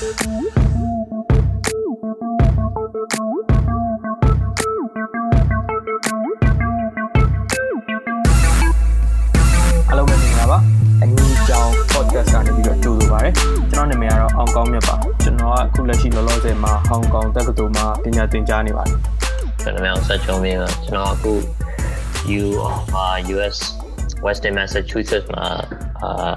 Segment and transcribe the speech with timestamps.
[0.00, 0.08] အား
[9.98, 10.58] လုံးပဲမင်္ဂလာပါ
[11.02, 13.30] အညီအကြောင်း podcast ကနေပြီးတော့ကြိုဆိုပါရစေ
[13.70, 18.98] ကျွန်တော်နာမည်ကတော့အောင်ကောင်းမြတ်ပါကျွန်တော်ကအခုလက်ရှိလောလောဆယ်မှာဟောင်ကောင်တက္ကသိုလ်မှာပညာသင်ကြားနေပါတယ်
[19.62, 21.32] ကျွန်တော်များဆက်ချုံမြင်ကကျွန်တော်အခု
[22.42, 22.46] U
[22.94, 23.56] အာ US
[24.26, 25.46] Western Massachusetts မှာ
[26.02, 26.34] အာ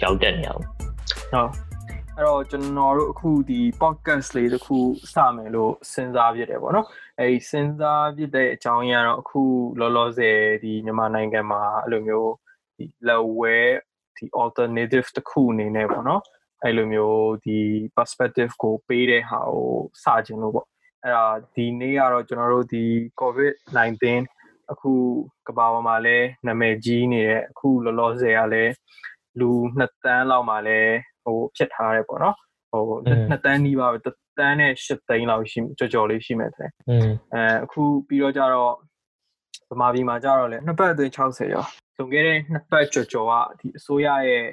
[0.00, 0.62] ကြောက်တက်နေအောင်
[1.32, 1.65] ဟုတ်
[2.18, 4.78] အဲ့တော့ကျွန်တော်တို့အခုဒီ podcast လေးတစ်ခု
[5.12, 6.86] စမယ်လို့စဉ်းစားဖြစ်တယ်ပေါ့နော်
[7.18, 9.42] အဲ့ဒီစဉ်းစားဖြစ်တဲ့အကြောင်းရင်းကတော့အခု
[9.80, 12.32] လောလောဆယ်ဒီမြန်မာနိုင်ငံမှာအဲ့လိုမျိုး
[12.76, 13.56] ဒီ level
[14.16, 16.22] ဒီ alternative တစ်ခုအနေနဲ့ပေါ့နော်
[16.62, 17.58] အဲ့လိုမျိုးဒီ
[17.96, 19.70] perspective ကိုပေးတဲ့ဟာကို
[20.02, 20.66] စခြင်းလို့ပေါ့
[21.02, 22.84] အဲ့ဒါဒီနေ့ကတော့ကျွန်တော်တို့ဒီ
[23.20, 23.52] covid
[24.10, 24.92] 19အခု
[25.48, 28.72] ကမ္ဘာပေါ်မှာလည်းနာမည်ကြီးနေတဲ့အခုလောလောဆယ်ကလည်း
[29.40, 30.94] လူ2တန်းလောက်မှာလည်း
[31.26, 32.36] ဟိုဖြစ်ထားတယ်ပေါ့နော်
[32.70, 33.98] ဟို2တန်းနီးပါပဲ
[34.38, 38.72] တန်းနဲ့8သိန်းလောက်ရှိကြော်ကြော်လေးရှိမယ်တဲ့อืมအဲအခုပြီးတော့ကြတော့
[39.70, 41.64] ဗမာပြည်မှာကြတော့လေနှစ်ပတ်အတွင်း60ရော
[41.96, 44.44] လွန်ခဲ့တဲ့နှစ်ပတ်ကျော်ကျော်ကဒီအစိုးရရဲ့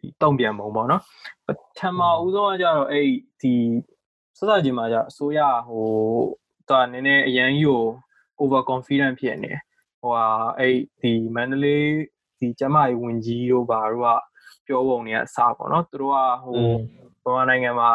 [0.00, 1.02] ဒီတုံ့ပြန်ပုံပေါ့နော်
[1.46, 3.06] ပထမဦးဆုံးကကြတော့အဲ့
[3.42, 3.54] ဒီ
[4.38, 5.88] စစချင်းမှာကြအစိုးရဟို
[6.68, 7.84] တော့နည်းနည်းအရန်ကြီးကို
[8.40, 9.52] over confident ဖြစ်နေ
[10.00, 10.26] ဟိုဟာ
[10.58, 11.86] အဲ့ဒီမန္တလေး
[12.38, 14.08] ဒီကျမကြီးဝင်ကြီးတို့ဘာတို့က
[14.66, 17.90] ပြောပုံတွေကအစပေါ့နော်သူတို့ကဟိုဗမာနိုင်ငံမှာ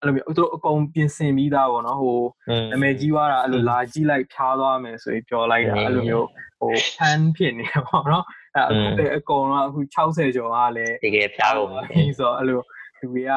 [0.00, 6.26] အဲ့လိုမျိုးသူတို့အကုန်ပြင်ဆင်ပြီးသားပေါ့နော်ဟိုอืมနာမည်ကြီးသွားတာအဲ့လိုလာကြည့်လိုက်ဖြားသွားမယ်ဆိုပြီးပြောလိုက်တာအဲ့လိုမျိုး
[6.60, 8.24] ဟိုဖန်ဖြစ်နေပေါ့နော်
[8.56, 12.60] အဲ့အခုအကုန်လုံးအခု60ကျော်ကလည်းတကယ်ဖျားကုန်ပြီးဆိုအဲ့လို
[13.00, 13.32] လူတွေက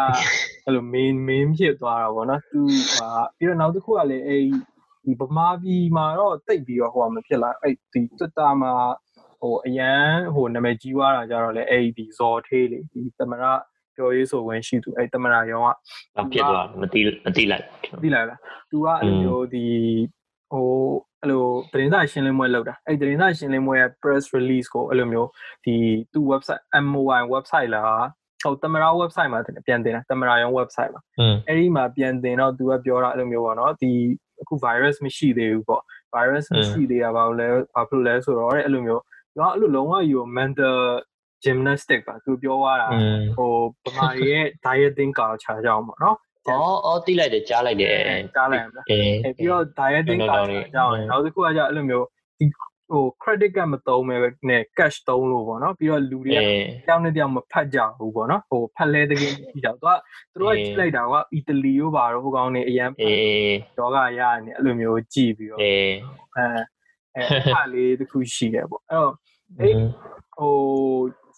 [0.66, 2.62] အဲ့လို main main ဖြစ်သွားတာပေါ့နော်သူ
[2.96, 4.42] ဟာပြီးတော့နောက်တစ်ခုကလည်းအဲ့
[5.06, 8.72] ဒီဗမာပြည်မှာတော့တိတ်ပြီးတော့ဟိုမဖြစ်လာအဲ့ဒီ Twitter မှာ
[9.41, 13.45] ဟိုအရန်ဟိုနာမည်ကြီးသွားတာကြတော့လေအဲ့ဒီဇော်သေးလေဒီသမရ
[13.97, 15.67] ပြောရေးဆိုဝင်ရှိသူအဲ့သမရရောက
[16.17, 17.65] ဘာဖြစ်သွားမသိမသိလိုက်
[18.03, 18.39] သိလိုက်လား။
[18.71, 19.65] तू ကအဲ့လိုမျိုးဒီ
[20.53, 20.69] ဟို
[21.21, 25.29] အဲ့လိုသတင်းစာရှင်းလင်းပွဲလုပ်တာ။အဲ့သတင်းစာရှင်းလင်းပွဲရဲ့ press release ကိုအဲ့လိုမျိုး
[25.65, 25.75] ဒီ
[26.13, 27.83] သူ့ website MOI website လာ
[28.45, 33.91] ဟိုတမရာ website မှာပြန်တင်တာတမရာရော website မှာ อืม အဲ့ဒီမှာပြန်တင်တော့ तू ကပြောတာအဲ့လိုမျိုးပေါ့နော်ဒီ
[34.41, 35.83] အခု virus မရှိသေးဘူးပေါ့
[36.15, 39.03] virus မရှိသေးတာဘာလို့လဲဘာဖြစ်လို့လဲဆိုတော့အဲ့လိုမျိုး
[39.38, 40.78] တော့အဲ့လိုလုံးဝယူ mental
[41.44, 43.52] gymnastic ပါသူပြောသွားတာอืมဟို
[43.86, 47.96] ဗမာတွေရဲ့ dieting culture ကြောင့်ပေါ့နော်အော်အော်သိလိုက်တယ်ကြားလိုက်တယ်
[48.36, 52.06] ကြားလိုက်ရမလားအဲအဲပြီးတော့ dieting တော်ကတော်လေးကြောင်းနောက်တစ်ခုကကြအဲ့လိုမျိုး
[52.40, 52.46] ဒီ
[52.92, 54.20] ဟို credit card မသုံးမဲ့
[54.50, 56.48] နဲ့ cash သုံးလို့ပေါ့နော်ပြီးတော့လူတွေကအဲ
[56.88, 59.92] တောင်းနဲ့တောင်းမဖတ်ကြဘူးပေါ့နော်ဟိုဖတ်လဲတကယ်ပြီးတော့သူက
[60.34, 65.92] သူတို့ကကြည့်လိုက်တာကအီတလီရောပါတော့ဟိုကောင်နေအရန်အေးဒေါကရနေအဲ့လိုမျိုးကြည့်ပြီးတော့အေး
[67.16, 69.14] အဲအဲအားလေးတစ်ခုရှိတယ်ပေါ့အဲ့တော့
[69.60, 69.76] အဲ့
[70.38, 70.56] ဟို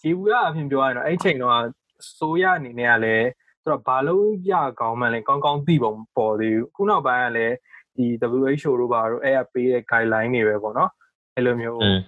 [0.00, 1.54] ဂျီဘူးရအဖြစ်ပြောရရင်တော့အဲ့ချိန်တော့
[2.18, 3.28] စိုးရအနေနဲ့ကလည်း
[3.64, 7.54] သူကဘာလို့ရကောင်းမှန်းလဲကောင်းကောင်းသိပုံပေါ်သေးဘူးခုနောက်ပိုင်းကလည်း
[7.96, 8.06] ဒီ
[8.42, 10.90] WHO တို့ဘာတို့အဲ့အပေးတဲ့ guideline တွေပဲပေါ့နော်
[11.34, 11.98] အဲ့လိုမျိုးอืม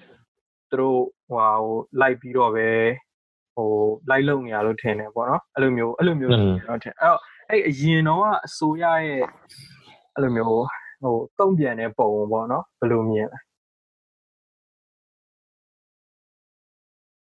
[0.71, 2.69] သူတို့ဟိုဟာဟိုလိုက်ပြီးတော့ပဲ
[3.56, 3.71] ဟို
[4.10, 9.22] လိုက်လုံနေရလို့ထင်တယ်ပေါ့နော်အဲ့လိုမျိုးအဲ့လိုမျိုးတော့ထင်အဲ့တော့အဲ့အရင်တော့ကအစိုးရရဲ့
[10.15, 13.38] အဲ့လိုမျိုးဟိုတုံ့ပြန်တဲ့ပုံပေါ့နော်ဘယ်လိုမြင်လဲ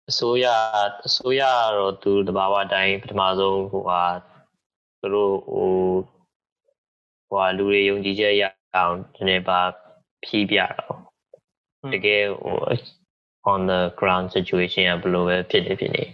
[0.09, 0.47] အစိုးရ
[1.07, 1.43] အစိုးရ
[1.77, 4.03] တော့သူတဘာဝတိုင်းပထမဆုံးဟိုဟာ
[5.01, 5.71] သူတို့ဟို
[7.29, 8.43] ဟိုဟာလူတွေယုံကြည်ချက်ရ
[8.77, 9.61] အောင်ဒီနေ့ပါ
[10.25, 10.99] ဖြီးပြတော့
[11.93, 12.57] တကယ်ဟို
[13.53, 16.05] on the ground situation ကဘယ်လိုပဲဖြစ်နေဖြစ်နေ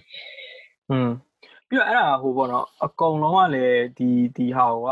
[0.90, 1.08] อืม
[1.68, 4.88] ပြီးတော့အဲ့ဒါဟိုပေါ့နော်အကုန်လုံးကလည်းဒီဒီဟာက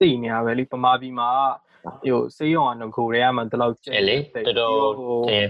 [0.00, 1.30] သိနေရပဲလေပမာပြည်မှာ
[1.84, 5.46] ဟိုစေးရုံကငကိုတွေကမှဒီလောက်ကျဲလေတော်တော်တင်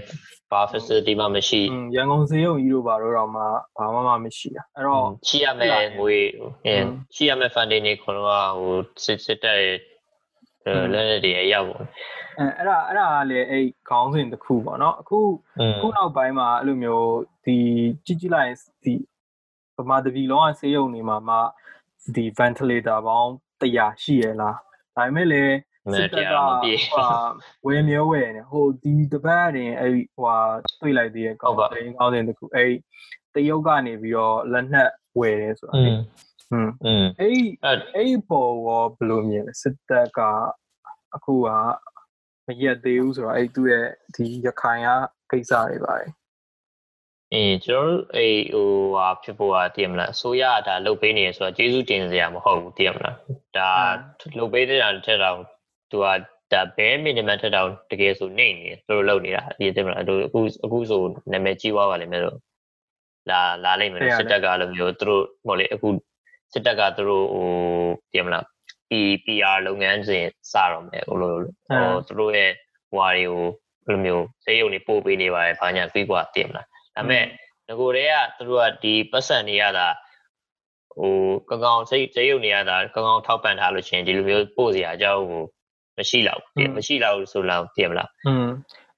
[0.51, 1.61] ဘာ facility မှမရှိ
[1.95, 3.43] ရန်ကုန်စေးရုံကြီးတို့ဘာတော့တော့မှ
[3.77, 6.17] ဘာမှမမရှိတာအဲ့တော့ရှိရမယ်ငွေ
[7.15, 9.57] ရှိရမယ် funding တွေခေါ်တော့ဟိုစစ်စစ်တက်
[10.93, 11.83] လဲတွေအရောက်ပေါ့
[12.39, 15.19] အဲအဲ့ဒါအဲ့ဒါကလေအဲ့ခေါင်းစဉ်တစ်ခုပေါ့နော်အခု
[15.81, 17.11] ခုနောက်ပိုင်းမှာအဲ့လိုမျိုး
[17.45, 17.57] ဒီ
[18.05, 18.51] ကြည့်ကြည့်လိုက်
[18.83, 18.93] ဒီ
[19.77, 21.37] ပမာတပီလုံးကဆေးရုံနေမှာမှ
[22.15, 23.29] ဒီ ventilator ပေါင်း
[23.61, 24.57] 100ရှိရလား
[24.95, 25.55] ဒါပေမဲ့လည်း
[25.92, 27.06] မဲတရားမပြေ ဟို
[27.66, 30.36] ဝယ်မျိုးဝယ်နေဟိုဒီတပတ်ရင်အဲ့ဟို
[30.80, 32.72] တွေ့လိုက်သေးရဲ့ကောင်းတယ်ကောင်းတယ်တခုအဲ့
[33.34, 34.90] တရုတ်ကနေပြီးတော့လက်နက်
[35.20, 35.98] ဝယ်တယ်ဆိုတာ อื လေ ม
[36.48, 40.20] ဟွန်း อืม အဲ့ အဲ့ အဲ့ပေါ်ရောဘယ်လိုမြင်လဲစစ်တပ်က
[41.14, 41.48] အခုက
[42.46, 44.88] မရက်သေးဘူးဆိုတော့အဲ့သူ့ရဲ့ဒီရခိုင်က
[45.30, 46.10] ကိစ္စတွေပါတယ်
[47.32, 53.16] အေးကျွန်တော်တို့အေးဟိုဟာဖြစ်ဖို့ဟာတည်မလားအစိုးရကဒါလုတ်ပေးနေရဆိုတော့ကျေးဇူးတင်စရာမဟုတ်ဘူးတည်မလား
[53.56, 53.70] ဒါ
[54.38, 55.38] လုတ်ပေးတဲ့တာထက်တော့
[55.90, 56.06] သူက
[56.52, 61.02] ဒါဘဲမီနီမမ်ထက်တော့တကယ်ဆိုနေနေသူတို့လုတ်နေတာဒီတည်မလားတို့အခုအခုဆို
[61.32, 62.38] နာမည်ကြီးသွားပါလိမ့်မယ်လို့
[63.30, 65.88] လာလာလိမ့်မယ်စစ်တပ်ကလည်းမျိုးသူတို့ဟိုလေအခု
[66.52, 67.48] စစ်တပ်ကသူတို့ဟို
[68.12, 68.44] ပြင်မလား
[69.24, 72.50] PR လုပ်ငန်းစဉ်စတော့မယ်ဟိုလိုဟိုသူတို့ရဲ့
[72.92, 73.46] ဟွာတွေကို
[73.86, 77.24] ဘယ်လိုမျိုးစေယုံတွေပို့ပေးနေပါတယ်ဘာညာပြီးกว่าတင်မလားဒါပေမဲ့
[77.68, 79.86] ငကိုတည်းကသူတို့ကဒီပတ်စံတွေရတာ
[80.98, 81.14] ဟို
[81.50, 85.44] ကကောင်စိတ်စေယုံတွေရတာကကောင်ထောက်ပံ့ထားလို့ရှင်ဒီလိုမျိုးပို့စရာအကြောင်းကို
[85.99, 88.47] မရှိတော့ဘူးမရှိတော့ဘူးဆိုတော့ပြင်မလားอืม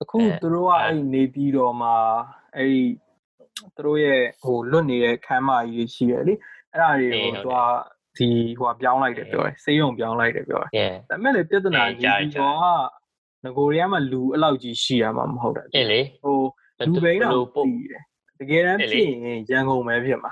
[0.02, 1.90] အခုသူတို့ကအဲ့နေပြီးတော့မှ
[2.58, 2.70] အဲ့
[3.76, 6.34] သူတို့ရဲ့ဟိုလွတ်နေတဲ့ခမ်းမကြီးရှိရလေ
[6.72, 7.58] အဲ့ဒါတွေကိုသူက
[8.18, 8.28] ဒီ
[8.60, 12.66] ဟိုပြောင်းလိုက်တယ်ပြောတယ်စေးရုံပြောင်းလိုက်တယ်ပြောတယ်ဒါပေမဲ့လေပြဿနာကြီးဒီတော့က
[13.44, 16.38] ငကိုရီးယားမှာလူအလောက်ကြီးရှိရမှာမဟုတ်တာအေးလေဟို
[16.88, 18.02] လူဘိန်းတော့ပို့တယ်
[18.40, 20.32] တကယ်တမ်းဖြစ်ရင်ရန်ကုန်ပဲဖြစ်မှာ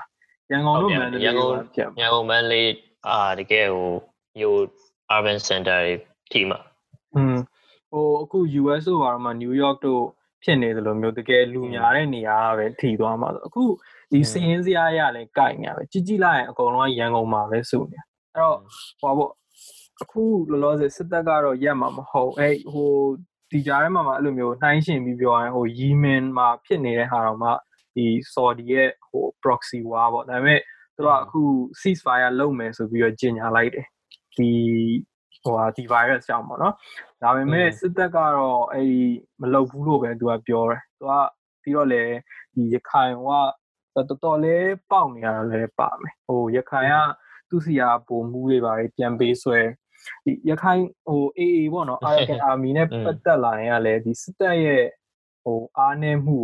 [0.50, 1.52] ရန်ကုန်တို့မန္တလေးရန်ကုန်
[2.00, 2.70] ရန်ကုန်မန္တလေး
[3.08, 3.90] အာတကယ်ဟို
[4.38, 4.60] မြို့
[5.14, 5.94] urban center တွေ
[6.32, 6.58] ထိမှာ
[7.16, 7.36] อืม
[7.92, 10.04] ဟိုအခု US ဆိုပါတော့မှ New York တို့
[10.42, 13.62] ဖြစ်နေတယ်လို့မျိုးတကယ်လူများတဲ့နေရာပဲထိသွားမှာဆိုအခု
[14.12, 18.58] ဒီစင်းစရာရလဲကြိုက်နေပဲကြည်ကြည်လိုက်ရင်အကုန်လုံးရန်ကုန်မှာပဲစုနေအဲ့တော့
[19.00, 19.32] ဟိုပေါ့
[20.02, 22.92] အခုလောလောဆယ်စစ်တပ်ကတော့ရက်မှာမဟုတ်အဲ့ဟို
[23.50, 27.50] ဒီကြားထဲမှာမှအဲ့လိုမျိုးနှိုင်းရှင်ပြီးပြောရင်ဟို Yemen မှာဖြစ်နေတဲ့ဟာတော့မှ
[27.94, 30.60] ဒီ Saudi ရဲ့ဟို proxy war ပေါ့ဒါပေမဲ့
[30.96, 31.40] သူကအခု
[31.80, 33.86] ceasefire လုပ်မယ်ဆိုပြီးတော့ကြေညာလိုက်တယ်
[34.36, 34.50] ဒီ
[35.42, 36.74] ဟိုဟာဒီ virus ကြောင့်ပေါ့နော်
[37.22, 39.02] ဒါပေမဲ့စစ်တပ်ကတော့အဲ့ဒီ
[39.40, 41.12] မလုပ်ဘူးလို့ပဲသူကပြောတယ်သူက
[41.62, 42.04] ပြီးတော့လေ
[42.54, 43.28] ဒီရခိုင်က
[43.94, 46.96] တော်တော်လေးပေါက်နေရတာလည်းပါမယ်ဟိုရခိုင်က
[47.50, 49.60] သူစီယာပုံမှုတွေပါပြန်ပေးဆွဲ
[50.24, 54.84] ဒီရခိုင်ဟို AA ပေါ့နော် Arakan Army နဲ့ပတ်သက်လာရင်ကလည်းဒီစစ်တပ်ရဲ့
[55.44, 56.38] ဟိုအားနည်းမှု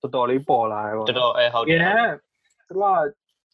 [0.00, 2.10] ကိုတော်တော်လေးပေါ်လာတယ်ပေါ့တော်တော်အဲဟုတ်တယ်
[2.68, 2.84] သူက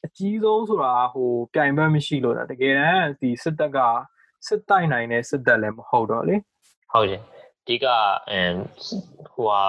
[0.05, 3.79] အကြီးဆုံးဆိုတာဟိုပြိုင်ဘက်မရှိလို့တာတကယ်တမ်းဒီစစ်တပ်က
[4.47, 6.37] စစ်တိုက်နိုင်တဲ့စစ်တပ်လည်းမဟုတ်တော့လေ
[6.93, 7.23] ဟုတ်တယ်
[7.61, 7.87] အဓိက
[8.31, 8.41] အဲ
[9.33, 9.63] ဟိုဟာ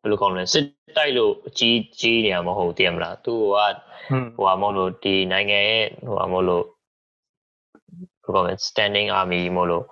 [0.00, 0.64] ဘယ်လိုကောင်းလဲစစ်
[0.98, 3.56] တိုက်လို့အကြီးကြီးနေရမဟုတ်တည်မလားသူက
[4.36, 6.64] ဟိုဟာမဟုတ်လို့ဒီနိုင်ငံရဲ့ဟိုဟာမဟုတ်လို့
[8.22, 9.84] ဘယ်လိုကောင်းလဲ standing army မဟုတ်လို့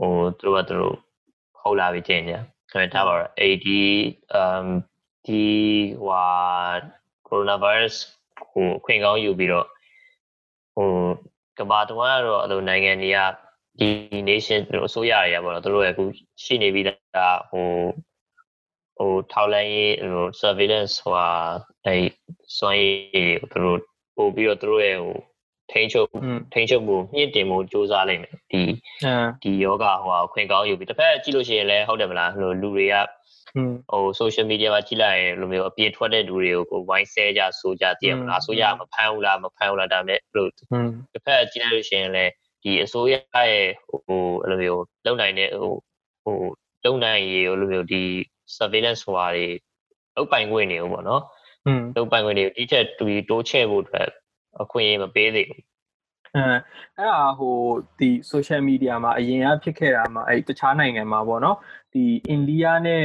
[0.00, 0.96] ဟိုသူတို့ကသူတို့
[1.60, 2.34] ဟုတ်လာပြီတင်ကြ
[2.70, 3.68] ခင်ဗျာပါတော့ AD
[4.42, 4.66] um
[5.26, 5.44] ဒီ
[6.04, 6.74] ဟို
[7.28, 7.96] coronavirus
[8.50, 9.66] ဟိုခွင့်ကောင်းယူပြီးတော့
[10.74, 10.88] ဟို
[11.60, 13.18] ကဘာတဝမ်းကတော့အဲ့လိုနိုင်ငံတွေက
[13.78, 13.88] ဒီ
[14.28, 16.04] nation တို့အစိုးရတွေကပေါ့နော်တို့ရဲ့အခု
[16.42, 17.68] ရှိနေပြီးသားဟို
[18.98, 21.28] ဟိုထောက်လိုင်းရေးဟို surveillance ဟိုဟာ
[21.86, 21.96] အဲ
[22.58, 22.96] စွမ်းရည်
[23.52, 23.78] ကိုတို့
[24.16, 25.16] ပို့ပြီးတော့တို့ရဲ့ဟို
[25.72, 26.08] ထိန်းချုပ်
[26.52, 28.62] ထိန်းချုပ်မှုမြင့်တင်မှုစ조사လိုက်မယ်ဒီ
[29.42, 32.94] ဒီယောဂဟိုဟာခွင့်ကောင်းယူပြီးတစ်ဖက်ကြည့်လို့ရှိရင်လည်းဟုတ်တယ်မလားဟိုလူတွေက
[33.90, 40.58] ဟို social media မှာကြည့်လိုက်ရင်လိုမျိုးအပြည့်ထွက်တဲ့လူတွေကိုကိုဝိုင်းဆဲကြဆိုကြတည်မလားဆိုရမဖမ်းဘူးလားမဖမ်းဘူးလားဒါမဲ့ဘလို့တ
[41.16, 42.32] စ်ဖက်ကြည့်လိုက်လို့ရှိရင်လည်း
[42.62, 43.68] ဒီအစိုးရရဲ့
[44.06, 45.74] ဟိုအဲ့လိုမျိုးလုံနိုင်တဲ့ဟို
[46.24, 46.36] ဟို
[46.84, 48.02] လုံနိုင်ရေလိုမျိုးဒီ
[48.56, 49.46] surveillance ဟိုဟာတွေ
[50.16, 51.22] လုတ်ပိုင်ခွင့်နေဦးပေါ့နော်
[51.66, 54.08] อืมလုတ်ပိုင်ခွင့်တွေတိကျတူတိုးချဲ့ဖို့အတွက်
[54.62, 55.62] အခွင့်အရေးမပေးသေးဘူး
[56.36, 56.42] အဲ
[56.96, 57.56] အဲ့ဒါဟို
[57.98, 61.56] ဒီ social media မှာအရင်ကဖြစ်ခဲ့တာမှာအဲ့တခြားနိုင်ငံမှာပေါ့နော်
[61.92, 63.04] ဒီအိန္ဒိယနဲ့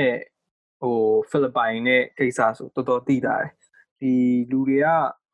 [0.81, 0.98] ဟို
[1.30, 3.50] ဖိလစ်ပိုင်နဲ့ကိစ္စဆိုတော်တော်သိတာတယ်
[4.01, 4.13] ဒီ
[4.51, 4.88] လူတွေက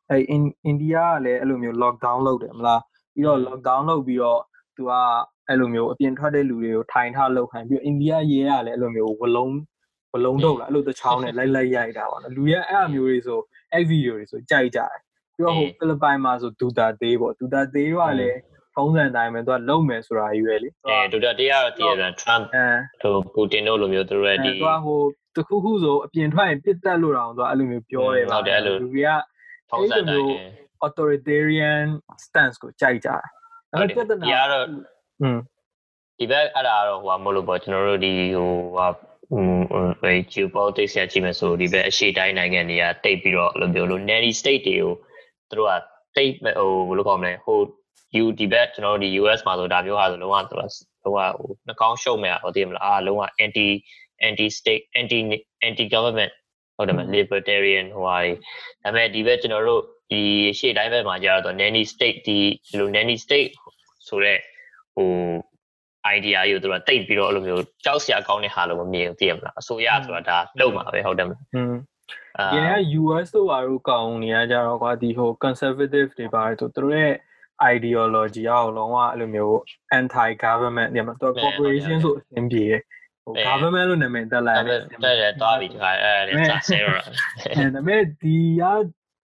[0.09, 2.81] အဲ့အိန္ဒိယကလည်းအဲ့လိုမျိုး lockdown လုပ်တယ်မလား
[3.13, 4.41] ပြီးတော့ lockdown လုပ်ပြီးတော့
[4.75, 4.91] သူက
[5.47, 9.55] အဲ့လိုမျိုးအပြင်ထွက်တဲ့လူတွေကိုထိုင်ထားလောက်ခိုင်းပြီးတော့အိန္ဒိယရဲကလည်းအဲ့လိုမျိုးဝလုံး
[10.13, 13.39] ဝလုံးတော့လားအဲ့လိုတချောင်းနဲ့လိုက်လိုက်ရိုက်တာပါနော်လူရဲ့အဲ့အမျိုးတွေဆို
[13.73, 14.93] အဲ့ဗီဒီယိုတွေဆိုကြိုက်ကြတယ်
[15.35, 18.39] ပြီးတော့ဟိုဖိလစ်ပိုင်မှာဆိုဒူတာသေးပေါ့ဒူတာသေးကလည်း
[18.75, 22.43] ပုံစံတိုင်းပဲသူကလုံမယ်ဆိုတာကြီးပဲလေအဲဒူတာတေးကတော့တည်ရတယ် Trump
[23.01, 25.01] ဟိုပူတင်တို့လိုမျိုးသူတို့ရဲ့ဒီသူကဟို
[25.35, 29.09] တခုခုဆိုအပြင်ထွက်ရင်ပြစ်တက်လို့တောင်သူကအဲ့လိုမျိုးပြောတယ်ပါဟုတ်တယ်အဲ့လိုလူတွေက
[29.71, 30.31] ပုံစံတိုင်း
[30.87, 31.87] authoritarian
[32.25, 33.21] stance ကိုကြိုက်ကြတယ်
[33.71, 34.65] ဒါပေမဲ့ပြဿနာကတော့
[35.21, 35.37] อืม
[36.17, 38.87] ဒီဘက်အဲ့ဒါကတော့ဟိုမလို့ပေါ့ကျွန်တော်တို့ဒီဟိုဟာ
[40.01, 44.91] ဟို geopolitics ရကြည့်မယ်ဆိုဒီဘက်အရှေ့တိုင်းနိုင်ငံတွေကတိတ်ပြီးတော့လိုမျိုးလို nanny state တွေကို
[45.49, 45.73] သူတို့က
[46.17, 47.59] တိတ်ဟိုဘယ်လိုခေါ်မလဲဟို
[48.23, 53.67] U ဒီဘက်ကျွန်တော်တို့ဒီ US မှာဆိုဒါမျိုးဟာဆိုလုံးဝသူကလုံးဝဟိုနှကောင်းရှုံမဲ့ဟိုတည်မလားအားလုံးဝ anti
[54.27, 55.19] anti state anti
[55.67, 56.33] anti government
[56.75, 58.31] ဟုတ်တယ်မ libertarian ဟိုဟာတွေ
[58.83, 60.21] ဒါပေမဲ့ဒီဘက်ကျွန်တော်တို့ဒီ
[60.59, 62.37] ရှေ့တိုင်းဘက်မှာကြာတော့ nanny state ဒီ
[62.67, 63.51] ဒီလို nanny state
[64.07, 64.39] ဆိုတော့
[64.95, 65.09] ဟို
[66.15, 71.75] idea ကိုသူတို့တိတ်ပြီးတော့အဲ့လိုမျိုးကြောက်စရာကောင်းတဲ့ဟာလို့မမြင်ဘူးသိရမလားအစိုးရဆိုတာဒါလုံးမှာပဲဟုတ်တယ်မလားอืม
[72.53, 77.13] ဒီက US တို့ဘာလို့ကောင်းနေရကြတော့ကွာဒီဟို conservative တွေပါတယ်ဆိုသူတို့ရဲ့
[77.73, 79.57] ideology အောက်လုံးဝအဲ့လိုမျိုး
[79.99, 82.81] anti government ညမှာသူ corporation ဆိုအဆင်ပြေတယ်
[83.25, 88.63] ဟို government လို့နာမည်တက်လိုက်တယ်တက်တယ်သွားပြီဒီခါအဲ့ဒါကြာဆဲတော့အဲဒါပေမဲ့ဒီက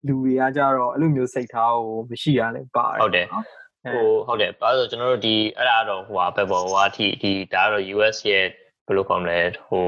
[0.06, 3.26] လူတွေကကြတော့အဲ့လိုမျိုးစိတ်ထားကိုမရှိရလဲပါတယ်ဟုတ်တယ်
[3.94, 8.44] ဟိုဟုတ်တယ်ဘာလို့ကျွန်တော်တို့ဒီအဲ့ဒါတော့ဟိုဟာပဲပေါ့ဟိုဟာအထိဒီဒါကတော့ US ရဲ့
[8.86, 9.86] ဘယ်လိုကောင်းလဲဟို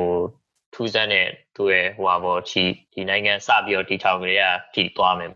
[0.74, 4.42] ထူးဆန်းတဲ့သူရဲ့ဟိုဟာပေါ့ဒီဒီနိုင်ငံစပြီးတော့တီထောင်ကြရ
[4.74, 5.30] ထိသွားမယ်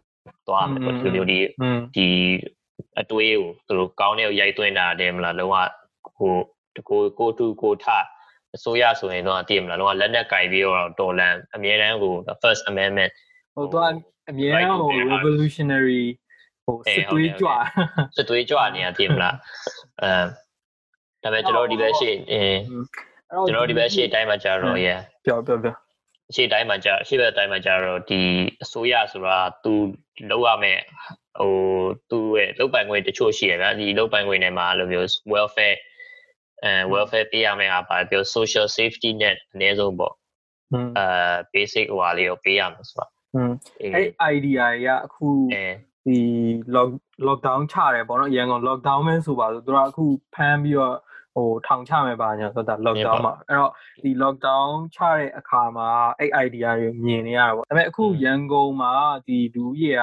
[0.49, 1.39] သွားမယ်ပေါ့ဒီလိုမျိုးဒီ
[1.97, 2.09] ဒီ
[3.01, 5.57] အတွေးကိုသူတို့ကောင်းတဲ့ရိုက်သွင်းတာတယ်မလားလုံးဝ
[6.17, 6.35] ဟို
[6.89, 7.87] ကိုကိုတူကိုထ
[8.57, 13.13] အစိုးရဆိုရင်တော့အတည်မလားလုံးဝလက်နက်ကင်ပြီးတော့တော်လန်အမြဲတမ်းကို first amendment
[13.55, 13.89] ဟိုတော့
[14.31, 16.05] အမြဲတမ်းဟို revolutionary
[16.65, 17.49] ဟိုစစ်သွေးကြွ
[18.17, 19.37] စစ်သွေးကြွနေရတည်မလား
[20.03, 20.11] အဲ
[21.23, 22.61] ဒါပေမဲ့ကျွန်တော်ဒီဘက်ရှိအင်း
[23.47, 25.75] ကျွန်တော်ဒီဘက်ရှေ့တိုင်းမှာကြာတော့ yeah ပြောပြောပြော
[26.35, 28.21] ရှေ့တိုင်းမှာကြာရှေ့ဘက်တိုင်းမှာကြာတော့ဒီ
[28.63, 29.73] အစိုးရဆိုတာ तू
[30.31, 30.81] လောက်ရမယ်
[31.39, 31.55] ဟို
[32.11, 35.77] သူ့ရဲ့လောက်ပိုင်ခွင့်တချို့ရှိရဗျာဒီလောက်ပိုင်ခွင့်ထဲမှာအဲ့လိုမျိုး welfare
[36.63, 40.15] အဲ welfare ပေးရမယ်ဟာပါပြော social safety net အနည်းဆုံးပေါ့
[40.99, 41.07] အဲ
[41.53, 43.11] basic ဟိုဟာလေးကိုပေးရမှာဆိုတော့
[43.83, 45.27] အဲ့ idea ရအခု
[46.07, 46.19] ဒီ
[46.75, 46.91] lock
[47.27, 50.97] lockdown ချတယ်ပေါ့နော်ရန်ကုန် lockdown မဲဆိုပါဆိုသူကအခုဖမ်းပြီးတော့
[51.37, 58.93] ဟိုထောင်ချမယ်ပါညာဆိုတာ lockdown မှာအဲ့တော့ဒီ lockdown ချတဲ့အခါမှာအဲ့ idea တွေမြင်နေရတာပေါ့ဒါပေမဲ့အခုရန်ကုန်မှာ
[59.27, 60.03] ဒီလူကြီးက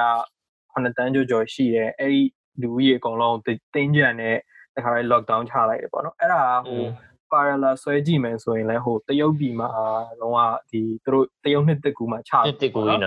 [0.72, 2.22] 9တန်းကျော်ကျော်ရှိတယ်အဲ့ဒီ
[2.62, 3.38] လူကြီးအကုန်လုံး
[3.74, 4.38] တင်းကြံတဲ့
[4.76, 6.82] တခါလေး lockdown ချလိုက်တယ်ပေါ့နော်အဲ့ဒါဟို
[7.32, 9.68] parallel ဆွဲကြည့်မယ်ဆိုရင်လည်းဟိုတရုတ်ပြည်မှာ
[10.20, 10.38] လုံးဝ
[10.70, 13.00] ဒီသူတို့တရုတ်နှစ်တစ်ကူမှာချနှစ်တစ်ကူနော်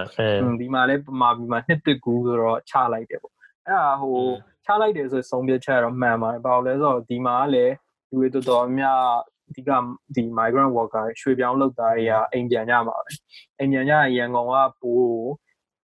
[0.62, 4.20] ဒီမှာလည်းပမာပြည်မှာနှစ်တစ်ကူဆိုတော့ချလိုက်တယ်ပေါ့အဲ့ဒါဟို
[4.66, 7.74] ချလိုက်တယ်ဆိုဆုံးဖြတ်ချက်တော့မှန်ပါတယ်ဘာလို့လဲဆိုတော့ဒီမှာလည်း
[8.10, 9.02] လူတွေတော်တော်များ
[9.50, 9.72] အဓိက
[10.16, 13.12] ဒီ migrant worker ရွှေပြောင်းလုပ်သားတွေကအိမ်ပြန်ကြမှာပဲ
[13.60, 15.28] အိမ်ပြန်ကြရန်ကုန်ကပိုး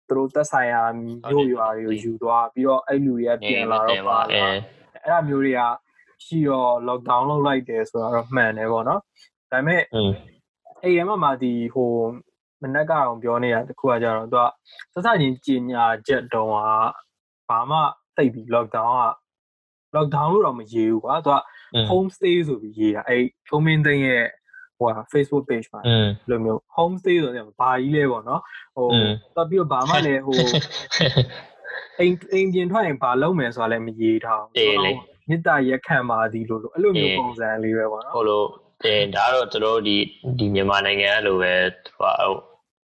[0.08, 0.82] သူတို့သက်ဆိုင်ရာ
[1.30, 4.18] မြို့ရွာတွေကိုယူသွားပြီးတော့အဲ့လူတွေကပြန်လာတော့ပါ
[5.02, 5.60] အဲ့ဒါမျိုးတွေက
[6.24, 9.00] ရှိတော့ lockdown လုပ်လိုက်တယ်ဆိုတော့မှန်တယ်ပေါ့နော်
[9.50, 9.82] ဒါပေမဲ့
[10.82, 11.92] အဲ့ရမမှာဒီဟို
[12.62, 14.40] မနက်ကောင်ပြောနေတာတခုကကြတော့သူ
[14.94, 16.56] ကစစချင်းကြီးညာချက်တုံးက
[17.48, 17.78] ဘာမှ
[18.16, 19.02] သိပြီး lockdown က
[19.96, 21.38] lockdown လို့တော့မရေးဘူးကွာသူက
[21.90, 24.24] home stay ဆိုပြီးရေးတာအဲ့ဖုံးမင်းသိန်းရဲ့
[24.78, 25.80] ဟိုဟာ Facebook page မှာ
[26.30, 28.42] လိုမျိုး home stay ဆိုတော့ဘာကြီးလဲပေါ့နော်
[28.76, 28.86] ဟို
[29.36, 30.38] တော့ပြီးတော့ဘာမှလည်းဟို
[31.98, 34.50] အိမ်အိမ်ပြင်ထွက်ရင်ဘာလုပ်မယ်ဆိုတာလည်းမရေးထားဘူး
[35.28, 38.42] မေတ္တာရက်ခံပါသည်လို့လို့အဲ့လိုမျိုးပုံစံလေးပဲပေါ့နော်ဟိုလို
[38.84, 39.96] အဲဒါတော့ကျွန်တော်ဒီ
[40.38, 41.52] ဒီမြန်မာနိုင်ငံအဲ့လိုပဲ
[41.98, 42.34] ဟို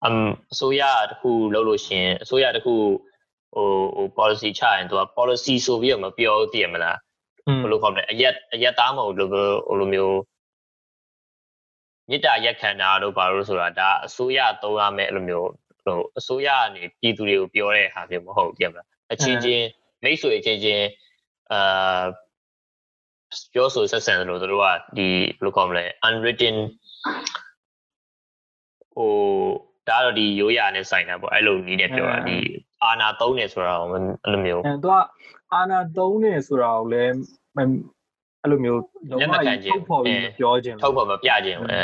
[0.04, 2.74] အမ်အစိုးရတခုလုပ်လို့ရှင်အစိုးရတခု
[3.56, 6.98] ဟိုဟို policy ချရင်သူက policy ဆိုပြီးတော့မပြောသိရမလား
[7.62, 10.20] ဘယ်လိုခေါ်မလဲအရက်အရက်သားမဟုတ်လို့ဟိုလိုမျိုး
[12.10, 15.50] မြစ်တာရက်ခံတာတို့ဘာလို့ဆိုတာဒါအစိုးရသုံးရမယ်အဲ့လိုမျိုး
[15.98, 19.66] ဟိုအစိုးရကနေပြည်သူတွေကိုပြောတဲ့ဟာမျိုးမဟုတ်ကြမလားအချင်းချင်း
[20.04, 20.88] မိတ်ဆွေချင်းချင်း
[21.54, 22.04] အာ
[23.54, 24.66] ပြောဆိုဆက်ဆံလို့တို့က
[24.98, 26.56] ဒီဘယ်လိုခေါ်မလဲ unwritten
[28.94, 29.14] ဟို
[29.88, 32.38] ဒါတော့ဒီရိုးရာနဲ့ဆိုင်တာပေါ့အဲ့လိုနည်းနဲ့ပြောတာဒီ
[32.84, 34.96] အာနာသုံးနေဆိုတာအဲ့လိုမျိုးအဲသူက
[35.54, 37.14] အာနာသုံးနေဆိုတာကိုလည်း
[38.42, 38.82] အဲ့လိုမျိုး
[39.22, 41.82] လက်မခံခြင်းထုတ်ဖော်ပြီးပြောခြင်းထုတ်ဖော်မပြခြင်းအဲ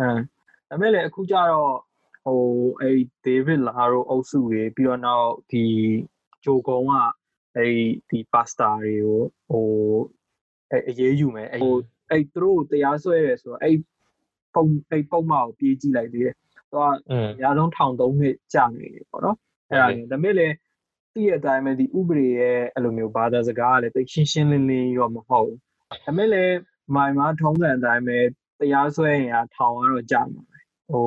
[0.00, 0.08] အဲ
[0.70, 1.72] ဒါမဲ့လည်းအခုကျတော့
[2.24, 2.42] ဟို
[2.80, 5.64] အဲ့ David လာတို့အုပ်စုတွေပြီးတော့နောက်ဒီ
[6.44, 6.92] ဂျိုကုံက
[7.56, 7.74] အဲ့
[8.10, 9.66] ဒီ pasta တွေကိုဟို
[10.70, 11.76] အဲ့အရေးယူမယ်အဲ့ဟို
[12.10, 13.76] အဲ့သူတို့တရားစွဲရဲဆိုတော့အဲ့
[14.54, 16.34] ပုံအဲ့ပုံမကိုပြေးကြည့်လိုက်သေးတယ်
[16.72, 19.36] သူကအများဆုံးထောင်သုံးနှစ်ကြာနေတယ်ပေါ့နော်
[19.70, 20.54] အဲ့ဒါလေဒါမဲ့လည်း
[21.14, 25.58] သိရတဲ့အတိုင်းပဲဒီဥပဒေရဲ့အဲ့လိုမျိုးဘာသာစကားကလည်းတိတ်ရှင်းရှင်းလင်းလင်းရောမဟုတ်ဘူး
[26.04, 26.56] ဒါမဲ့လည်း
[26.94, 28.18] မိုင်မာထုံးတဲ့အတိုင်းပဲ
[28.58, 30.58] တရားစွဲရင်ထောင်ကတော့ကြာမှာပဲ
[30.90, 31.06] ဟို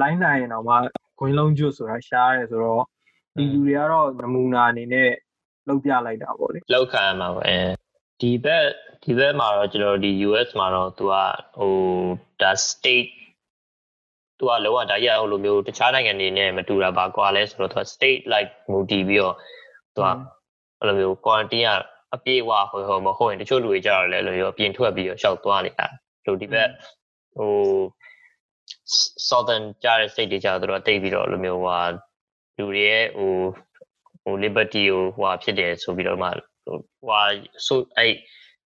[0.00, 0.74] လိုင်းနိုင်ရင်တော့မှ
[1.18, 2.84] ခွင်းလုံးကျွတ်ဆိုတာရှားရဲဆိုတော့
[3.36, 5.10] ဒီလူတွေကတော့နမူနာအနေနဲ့
[5.68, 7.58] လောက်ပြလိုက်တာပေါ့လေလောက်ခံမှာပေါ့အဲ
[8.20, 8.64] ဒီဘက်
[9.04, 11.14] ဒီဘက်မှာတော့ကျွန်တော်ဒီ US မှာတော့သူက
[11.56, 11.74] ဟို
[12.40, 13.10] ဒါ state
[14.38, 19.36] သူကလောကဒါရဟိုလိုမျိုးတခြားနိုင်ငံတွေနဲ့မတူတာပါကွာလဲဆိုတော့သူက state like မူတည်ပြီးတော့
[19.94, 20.08] သူက
[20.80, 21.70] အဲ့လိုမျိုး quarantine က
[22.14, 25.86] အပြေးဝဟိုဟိုမဟုတ်ရင်တချို့လူတွေကြတော့လဲအဲ့လိုမျိုးအပြင်ထွက်ပြီးတော့ရှောက်သွားနေတာ
[26.26, 26.68] လို့ဒီဘက်
[27.36, 27.52] ဟို
[29.28, 31.82] southern ကြားတဲ့ state တွေကြတော့တိတ်ပြီးတော့အဲ့လိုမျိုးဟို
[32.56, 33.32] လူတွေရဲ့ဟို
[34.22, 36.28] ဟို liberty ကိုဟိုဖြစ်တယ်ဆိုပြီးတော့မှ
[36.66, 37.24] ဟို
[37.66, 38.12] ဆိုအဲ့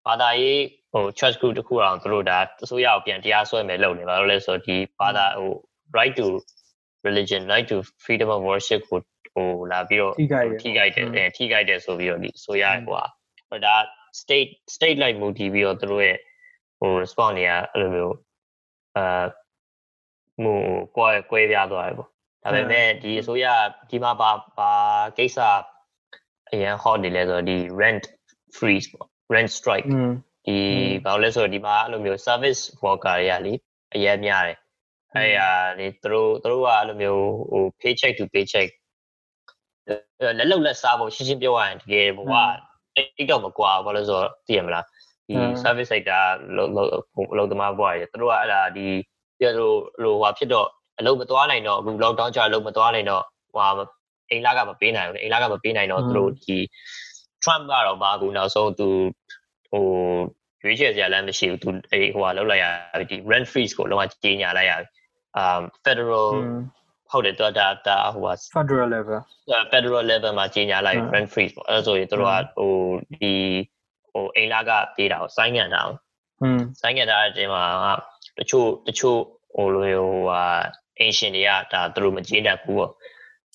[0.05, 5.53] ဘာသာရေးဟို church group တခုအောင်သူတို့ဒါအစိုးရကိုပြန်တရားစွဲမယ်လုပ်နေပါလို့လဲဆိုတော့ဒီဘာသာဟို
[5.97, 6.27] right to
[7.07, 8.99] religion right to freedom of worship ကို
[9.33, 13.75] ဟိုလာပြီးတော့ထိခိုက်တယ်ထိခိုက်တယ်ဆိုပြီးတော့ဒီအစိုးရဟိုဟာဒါ
[14.21, 16.17] state state like မူတည်ပြီးတော့သူတို့ရဲ့
[16.79, 18.15] ဟို response တွေကအဲ့လိုမျိုး
[18.97, 19.23] အာ
[20.43, 20.57] ဟို
[20.97, 22.09] ကွဲကွဲပြားသွားတယ်ပေါ့
[22.43, 23.45] ဒါပေမဲ့ဒီအစိုးရ
[23.89, 24.71] ဒီမှာဘာဘာ
[25.17, 25.37] ကိစ္စ
[26.51, 28.03] အရင် hot နေလဲဆိုတော့ဒီ rent
[28.57, 29.87] freeze ပေါ့ rent strike
[30.47, 30.57] ဒီ
[31.05, 33.53] ဘာလို့လဲဆိုတော့ဒီမှာအဲ့လိုမျိုး service worker တွေကလေ
[33.95, 34.57] အရင်များတယ်
[35.15, 35.39] အဲ့ရ
[35.79, 38.69] လေသူတို့သူတို့ကအဲ့လိုမျိုးဟို paycheck to paycheck
[40.37, 42.33] လက်လုံလက်စားဖို့ရှင်းရှင်းပြောရရင်တကယ်ဘဝ
[42.95, 44.85] အိတ်တော့မကွာဘာလို့ဆိုတော့သိရမလား
[45.27, 46.23] ဒီ service sector
[46.55, 46.69] လို့
[47.37, 48.87] လို့သမားဘွားတွေသူတို့ကအဲ့ဒါဒီ
[49.39, 50.67] ပြလို့လို့ဟိုဖြစ်တော့
[50.99, 53.87] အလုပ်မသွားနိုင်တော့အခု lockdown ကြာအလုပ်မသွားနိုင်တော့ဟို
[54.29, 56.57] အိမ်လာကမပေးနိုင်ဘူးလေအိမ်လာကမပေးနိုင်တော့သူတို့ဒီ
[57.43, 58.89] Trump ကတော့ဘာကူနောက်ဆုံးသူ
[59.71, 59.85] ဟို
[60.63, 62.65] ရွေးချယ်စရာလည်းမရှိဘူးသူအေးဟိုကလောက်လိုက်ရ
[62.99, 64.87] ပြီဒီ rent freeze ကိုလုံးဝကြီးညာလိုက်ရပြီ
[65.41, 66.27] um federal
[67.11, 69.19] ဟုတ်တယ်တော့ဒါဒါဟိုက federal level
[69.71, 72.23] federal level မှာကြီးညာလိုက် rent freeze ပေါ့အဲဆိုရင်တို့က
[72.57, 72.73] ဟို
[73.13, 73.33] ဒီ
[74.11, 75.95] ဟိုအိမ်လာကပေးတာကိုစိုင်းငံတာအောင်
[76.41, 77.63] อืมစိုင်းငံတာတဲ့အချိန်မှာ
[78.39, 79.19] တချို့တချို့
[79.55, 80.43] ဟိုလိုဟိုဟာ
[80.99, 82.91] အင်ရှင်တွေကဒါသူတို့မကြေးတတ်ဘူးပေါ့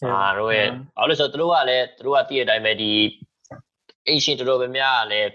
[0.04, 2.92] အာတို့ရဲ့ဘာလို့လဲဆိုတော့သူတို့ကလည်းသူတို့ကတည့်တဲ့အတိုင်းပဲဒီ
[4.06, 5.28] အင်ရှင်တို့ပဲများကလည်း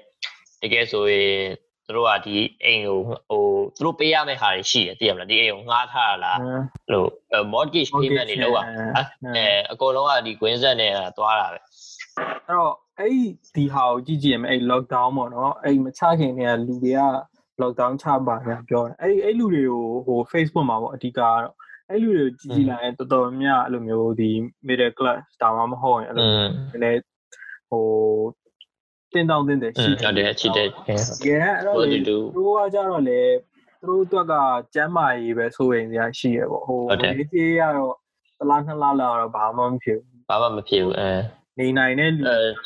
[0.62, 1.38] တကယ်ဆိုရင်
[1.86, 3.44] သူတို့ကဒီအိမ်ကိုဟို
[3.78, 6.40] သူတို့ပေးရမယ့်ဟာတွေရှိတယ်သိရမလားဒီအိမ်ကိုငှားထားလား
[6.92, 7.10] လို့
[7.54, 8.60] mortgage payment တွေလုပ်ရ
[9.36, 13.12] အဲအကုန်လုံးကဒီ green set နဲ့သွားတာပဲအဲ့တော့အဲ့
[13.56, 17.02] ဒီဟာကိုကြည့်ကြည့်ရမယ်အဲ့ lockdown ပေါ့နော်အဲ့မချခင်တည်းကလူတွေက
[17.62, 21.54] lockdown ချပါညာပြောတယ်အဲ့အဲ့လူတွေကိုဟို Facebook မှာပေါ့အဓိကကတော့
[21.90, 24.30] အဲ့လူတွေကိုကြည့်ကြည့်လိုက်ရင်တော်တော်များအဲ့လိုမျိုးဒီ
[24.68, 26.28] middle class တာမှမဟုတ်ရင်အဲ့လို
[26.84, 27.02] လည်း
[27.70, 27.86] ဟို
[29.14, 30.68] တင်းတောင်းတင်းတယ်ရှိတယ်တယ်ရှိတယ်
[31.26, 31.76] ကဲအဲ့တော့
[32.08, 33.22] သူတို့ကကြတော့လေ
[33.82, 34.34] သူတို့အတွက်က
[34.76, 37.96] ကျမ်းမာရေးပဲဆိုရင်ကြာရှိရပေါ့ဟိုဒီကြေးကတော့
[38.40, 41.12] တလားနှစ်လားလောက်တော့ဘာမှမဖြစ်ဘူးဘာမှမဖြစ်ဘူးအဲ
[41.60, 42.24] နေနိုင်တဲ့လူ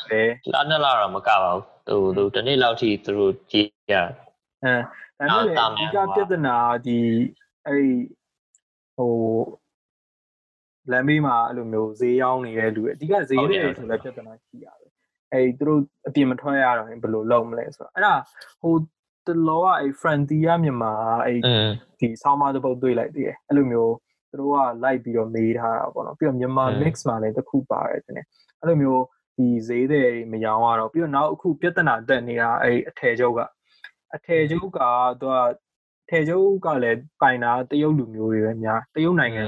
[0.08, 0.20] ပဲ
[0.54, 3.94] လားနှစ်လားတော့မကပါဘူးသူသူတနေ့လောက်ထိသူတို့ကြည့်ရ
[5.20, 5.26] အဲ
[5.58, 6.98] ဒါပေမဲ့ဒီကပြဿနာဒီ
[7.66, 7.86] အဲ့
[8.96, 9.12] ဟို
[10.92, 14.90] လမ်းမေးမှာအဲ့လိုမျိုးဈေးရောင်းနေတဲ့လူအဓိကဈေးတွေဆိုလည်းပြဿနာရှိရတယ်
[15.32, 18.14] အဲ့သူတို့အပြင်မထွက်ရတော့ရင်ဘယ်လိုလုပ်မလဲဆိုတော့အဲ့ဒါ
[18.62, 18.74] ဟို
[19.26, 20.92] တလောကအဲ့ Frontier မြန်မာ
[21.24, 21.38] အဲ့
[22.00, 23.94] ဒီဆောင်းမတစ်ပုတ်တွေ့လိုက်သေးတယ်အဲ့လိုမျိုး
[24.30, 28.24] သူတို့ကလိုက်ပြီးတော့မေးထားတာပေါ့နော်ပြီးတော့မြန်မာ mix မှာလည်းတစ်ခုပါတယ်တဲ့
[28.60, 29.02] အဲ့လိုမျိုး
[29.36, 30.02] ဒီဈေးတွေ
[30.32, 33.40] မရောင်းရတော့ပြီးတော့နောက်အခုပြဿနာတက်နေတာအဲ့အထည်ချုပ်က
[34.14, 34.80] အထည်ချုပ်က
[35.20, 35.36] သူက
[36.08, 39.42] ထေကျုပ်ကလည်းပိုင်တာတရုတ်လူမျိုးတွေပဲများတရုတ်နိုင်ငံ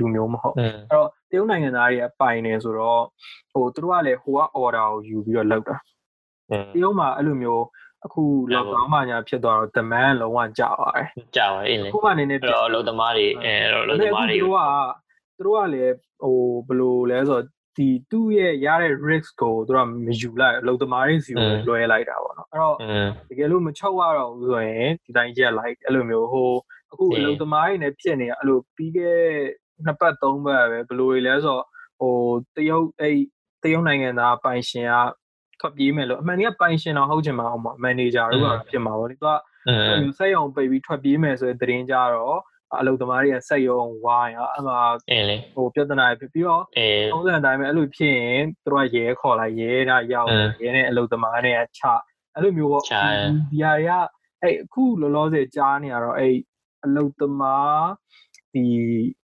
[0.00, 3.02] လူမျိုးမဟုတ်အဲ့တော့တရုတ်နိုင်ငံသားတွေကပိုင်နေဆိုတော့
[3.52, 5.76] ဟိုသူတို့ကလည်းဟိုက order ကိုယူပြီးတော့လောက်တာ
[6.74, 7.64] တရုတ်မှာအဲ့လိုမျိုး
[8.04, 8.22] အခု
[8.54, 14.60] lockdown မှာညာဖြစ်သွားတော့ demand လုံးဝကျသွားတယ်ကျသွားအေးလေခုမှအနေနဲ့တော့အလုပ်သမားတွေအဲအလုပ်သမားတွေသူတို့က
[15.36, 17.44] သူတို့ကလည်းဟိုဘယ်လိုလဲဆိုတော့
[17.76, 22.76] ဒီသူ့ရဲ့ရတဲ့ risk ကိုသူကမယူလိုက်အလုပ်သမားတွေစီကိုလွှဲလိုက်တာပေါ့နော်အဲ့တော့
[23.30, 26.50] တကယ်လို့မချုပ်ရတော့ဘူးဆိုရင်ဒီတိုင်းရက်လိုက်အဲ့လိုမျိုးဟို
[26.92, 29.20] အခုအလုပ်သမားတွေနဲ့ဖြစ်နေတာအဲ့လိုပြီးခဲ့
[29.84, 31.64] နှစ်ပတ်သုံးပတ်ပဲဘယ်လိုတွေလဲဆိုတော့
[32.00, 32.14] ဟို
[32.56, 33.16] တရုတ်အဲ့
[33.62, 34.96] တရုတ်နိုင်ငံသားပိုင်ရှင်က
[35.60, 39.28] ထွက်ပြေးမယ်လို့အမှန်တကယ်ပိုင်ရှင်တော့ဟုတ်ချင်မှာအောင်မမန်နေဂျာတို့ကဖြစ်မှာပေါ့လေသူက
[40.18, 42.38] ဆက်ရုံပိတ်ပြီးထွက်ပြေးမယ်ဆိုတဲ့သတင်းကြတော့
[42.80, 44.74] အလုပ်သမားတွေကဆက်ရုံဝိုင်းအမှ
[45.54, 46.62] ဟိုပြဿနာဖြစ်ပြီးတော့
[47.12, 50.30] ပုံစံအတိုင်းပဲအဲ့လိုဖြစ်ရင်သူတို့ကရဲခေါ်လိုက်ရဲတာရောက်
[50.62, 51.82] ရဲနဲ့အလုပ်သမားတွေကချ
[52.34, 53.02] အဲ့လိုမျိုးပေါ့ဒီဟာ
[53.50, 53.92] တွေက
[54.42, 56.34] အဲ့အခုလောလောဆယ်ကြားနေရတော့အဲ့
[56.84, 57.84] အလုပ်သမား
[58.54, 58.64] ဒီ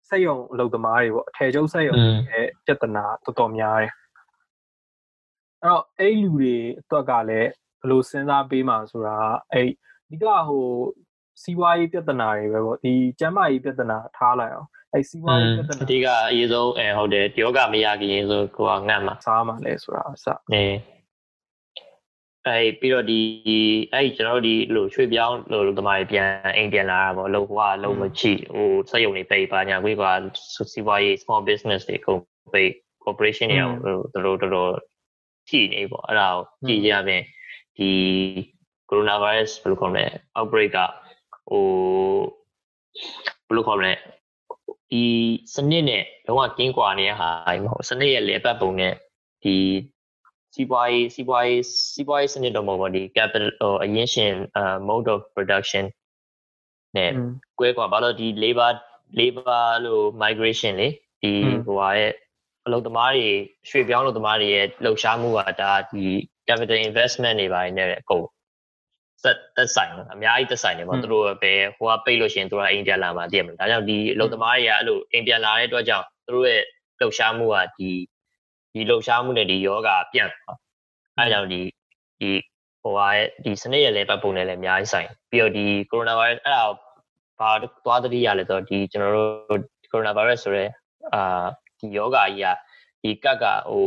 [0.08, 1.96] ဆက်ရုံအလုပ်သမားတွေပေါ့အထည်ချုပ်ဆက်ရုံ
[2.30, 3.92] ရဲ့ပြဿနာတော်တော်များတယ်
[5.62, 9.16] အဲ့တော့အဲ့လူတွေအတွက်ကလည်းဘယ်လိုစဉ်းစားပေးမှာဆိုတာ
[9.52, 9.68] အဲ့
[10.10, 10.64] ဒီကဟို
[11.42, 20.64] စီးပွားရေးပြဿနာတွေပဲပေါ့ဒီကျန်းမာရေးပြဿနာထားလိုက်အောင်အဲစီးပွားရေးပြဿနာအဓိကအရေးဆုံးအဲဟုတ်တယ်ယောဂမရခင်ဆိုကိုကငတ်မှာစားမှာလဲဆိုတာအစအဲ
[22.46, 23.20] အဲပြီးတော့ဒီ
[23.92, 30.04] အဲကျွန်တော်တို့ဒီလိုရွှေ့ပြောင်းလို့တမားပြန်အိမ်ပြန်လာတာပေါ့လုံးဟိုကလုံးမချိဟိုစက်ရုံတွေပိတ်ပါညာဝေးက
[30.72, 32.20] စီးပွားရေး small business တွေကုန်
[32.54, 32.72] ပိတ်
[33.04, 34.72] corporation တွေဟိုတော်တော်တော်
[35.48, 37.22] ထိနေပေါ့အဲ့ဒါကိုကြည့်ရပြင်
[37.78, 37.90] ဒီ
[38.88, 40.04] coronavirus ဘယ်လိုခေါ်မလဲ
[40.36, 40.78] outbreak က
[41.48, 41.64] ဟို
[43.46, 43.92] ဘယ်လိုခေါ်မလဲ
[44.90, 45.04] ဒီ
[45.54, 47.28] စနစ်နဲ့လုံးဝကင်းကွာနေတဲ့ဟာ
[47.64, 48.92] မဟုတ်စနစ်ရဲ့လေပတ်ပုံနဲ့
[49.42, 49.56] ဒီ
[50.54, 51.62] စီးပွားရေးစီးပွားရေး
[51.94, 54.32] စီးပွားရေးစနစ်တော့မဟုတ်ပါဒီ capital ဟိုအရင်ရှင်
[54.88, 55.84] mode of production
[56.96, 57.10] နဲ့
[57.58, 58.72] ကွဲကွာဘာလို့ဒီ labor
[59.18, 60.88] labor လို့ migration လေ
[61.22, 61.32] ဒီ
[61.66, 62.12] ဟိုဟာရဲ့
[62.66, 63.28] အလုပ်သမားတွေ
[63.68, 66.04] ရွှေ့ပြောင်းလုပ်သမားတွေရဲ့လှုပ်ရှားမှုကဒါဒီ
[66.48, 68.26] capital investment တွေပါတယ်နဲ့အကုန်
[69.24, 76.62] သက်သက်ဆိုင်အများကြီးသက်ဆိုင်နေပေါ့သူတို့ပဲဟိုကပိတ်လို့ရှိရင်သူကအိမ်ပြန်လာမှာတည်မလားဒါကြောင့်ဒီအလုပ်သမားတွေကအဲ့လိုအိမ်ပြန်လာတဲ့အတွက်ကြောင့်သူတို့ရဲ့
[77.00, 77.90] လှုပ်ရှားမှုကဒီ
[78.72, 80.58] ဒီလှုပ်ရှားမှုနဲ့ဒီယောဂပြန့်သွား
[81.16, 81.60] အဲ့ကြောင့်ဒီ
[82.20, 82.30] ဒီ
[82.82, 86.64] ဟိုဟာရဲ့ဒီစနစ်ရဲ့လည်းပတ်ပုံနဲ့လည်းအများကြီးဆိုင်ပြီးတော့ဒီကိုရိုနာဗိုင်းရပ်အဲ့ဒါ
[87.40, 87.50] ဘာ
[87.84, 89.60] သွားတတိရလဲဆိုတော့ဒီကျွန်တော်တို့
[89.92, 90.64] ကိုရိုနာဗိုင်းရပ်ဆိုရဲ
[91.14, 91.44] အာ
[91.78, 92.46] ဒီယောဂကြီးက
[93.02, 93.86] ဒီကက်ကဟို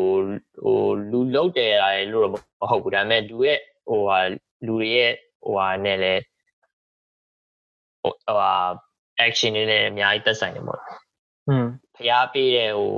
[0.63, 2.35] ဟိုလူလုံးတယ်ရတယ်လို့တော့မ
[2.71, 4.19] ဟုတ်ဘူးဒါပေမဲ့လူရဲ့ဟိုဟာ
[4.65, 5.11] လူတွေရဲ့
[5.47, 6.21] ဟိုဟာနဲ့လည်း
[8.01, 8.53] ဟိုဟာ
[9.25, 10.81] action တွေလည်းအများကြီးသက်ဆိုင်တယ်ပေါ့
[11.49, 11.65] อืม
[11.97, 12.91] ဖျားပေးတဲ့ဟို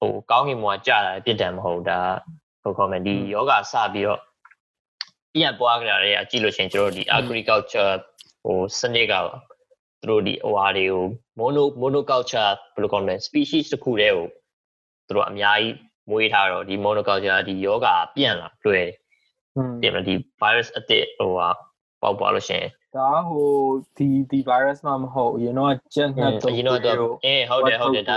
[0.00, 2.00] ဟိုကောင်းကင်ဘုံကကြာတာပြစ်တယ်မဟုတ်ဒါ
[2.62, 4.20] ဟို comment ဒီယောဂစပြီးတော့
[5.34, 7.94] ပြန်ပွားကြတာတွေကကြည့်လို့ရှိရင်ကျွန်တော်ဒီ agriculture
[8.44, 9.14] ဟိုစနစ်က
[10.02, 11.04] သူတို့ဒီဟိုဟာတွေကို
[11.38, 14.26] mono monoculture ဘယ်လိုခေါ်လဲ species တစ်ခုတည်းကို
[15.06, 15.74] သူတို့အများကြီး
[16.10, 18.86] မွေးထားတော့ဒီ monoculture ဒီယောဂပြန့်လာလွယ်
[19.82, 21.48] တယ်။ဟုတ်တယ်ဒီ virus အသစ်ဟိုဟာ
[22.04, 23.50] ပေါက်ပွားလို့ရှိရင်ဒါဟို
[23.96, 28.16] ဒီဒီ virus မှမဟုတ်ရင်တော့ကျန်တဲ့အရင်တော့သူအေးဟုတ်တယ်ဟုတ်တယ်ဒါ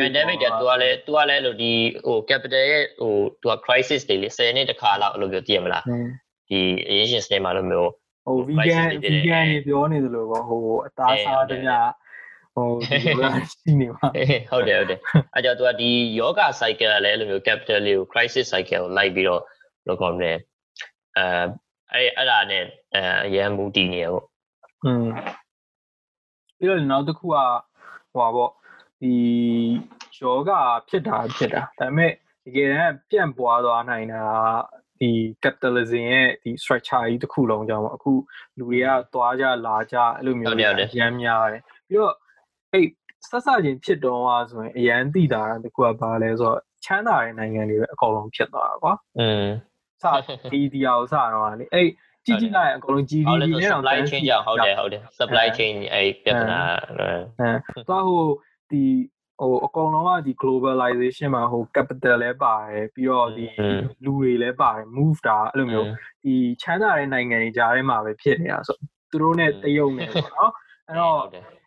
[0.00, 1.72] pandemic ကသူကလည်းသူကလည်းလို့ဒီ
[2.06, 5.84] ဟို capital ရဲ့ဟိုသူက crisis တွေလေ10နှစ်တစ်ခါလောက်အဲ့လိုမျိုးတည်မလား
[6.50, 7.90] ဒီအရေးရှင်စနေမှာလို့မျိုး
[8.26, 11.64] ဟို vegan vegan တွေပြောနေသလိုပေါ့ဟိုအသားစားတည်း
[12.54, 14.06] ဟိုဒီလိုရှိနေပါ
[14.50, 14.98] ဟုတ်တယ်ဟုတ်တယ်
[15.34, 19.42] အဲကြောင့်သူကဒီယောဂ cycle ကလည်းအဲ့လိုမျိုး capital လေးကို crisis cycle ကိုလိုက်ပြီးတော့
[19.86, 20.32] လောကောမလဲ
[21.18, 21.24] အဲ
[21.93, 22.63] အဲ့အဲ့ဒါနဲ့
[22.95, 24.25] အဲအရန်မူတည်နေရပေါ့
[24.85, 25.05] อืม
[26.57, 27.35] ပြီးတော့နောက်တစ်ခုက
[28.13, 28.51] ဟိုပါပေါ့
[29.01, 29.13] ဒီ
[30.17, 30.51] ယောဂ
[30.89, 32.11] ဖြစ်တာဖြစ်တာဒါပေမဲ့
[32.45, 34.23] တကယ်တမ်းပြန့်ပွားသွားနိုင်တာ
[34.99, 35.11] ဒီ
[35.43, 38.11] capitalism ရဲ့ဒီ structure ကြီးတစ်ခုလုံးကြောင့်ပေါ့အခု
[38.57, 40.53] လူတွေကသွားကြလာကြအဲ့လိုမျိုး
[40.99, 42.15] ရမ်းများတယ်ပြီးတော့
[42.73, 42.87] အဲ့
[43.29, 49.45] ဆက်စချင်းဖြစ်တော့อ่ะဆိုရင်အရန်သိတာတခုကဘာလဲဆိုတော့ချမ်းသာတဲ့နိုင်ငံတွေပဲအကုန်လုံးဖြစ်သွားတာကွာ อืม
[50.04, 50.06] စ
[50.52, 51.88] ဒီဒီအောင်စတော့လေအဲ့
[52.26, 58.22] ကြည့်ကြည့်လိုက်အကုန်လုံး GDP နဲ့တော့ supply chain ကြောင့်ဟုတ်တယ်ဟုတ်တယ် supply chain အဲ့ပြဿနာအဲသွားဟို
[58.70, 58.82] ဒီ
[59.40, 63.46] ဟိုအကောင်လုံးကဒီ globalization မှာဟို capital လဲပါတယ်ပြီးတော့ဒီ
[64.04, 65.88] လူတွေလဲပါတယ် move တာအဲ့လိုမျိုး
[66.24, 68.76] ဒီချမ်းသာတဲ့နိုင်ငံတွေကြားထဲမှာပဲဖြစ်နေတာဆို
[69.10, 70.52] သူတို့နဲ့တရုတ်နဲ့ပေါ့နော်
[70.88, 71.20] အဲ့တော့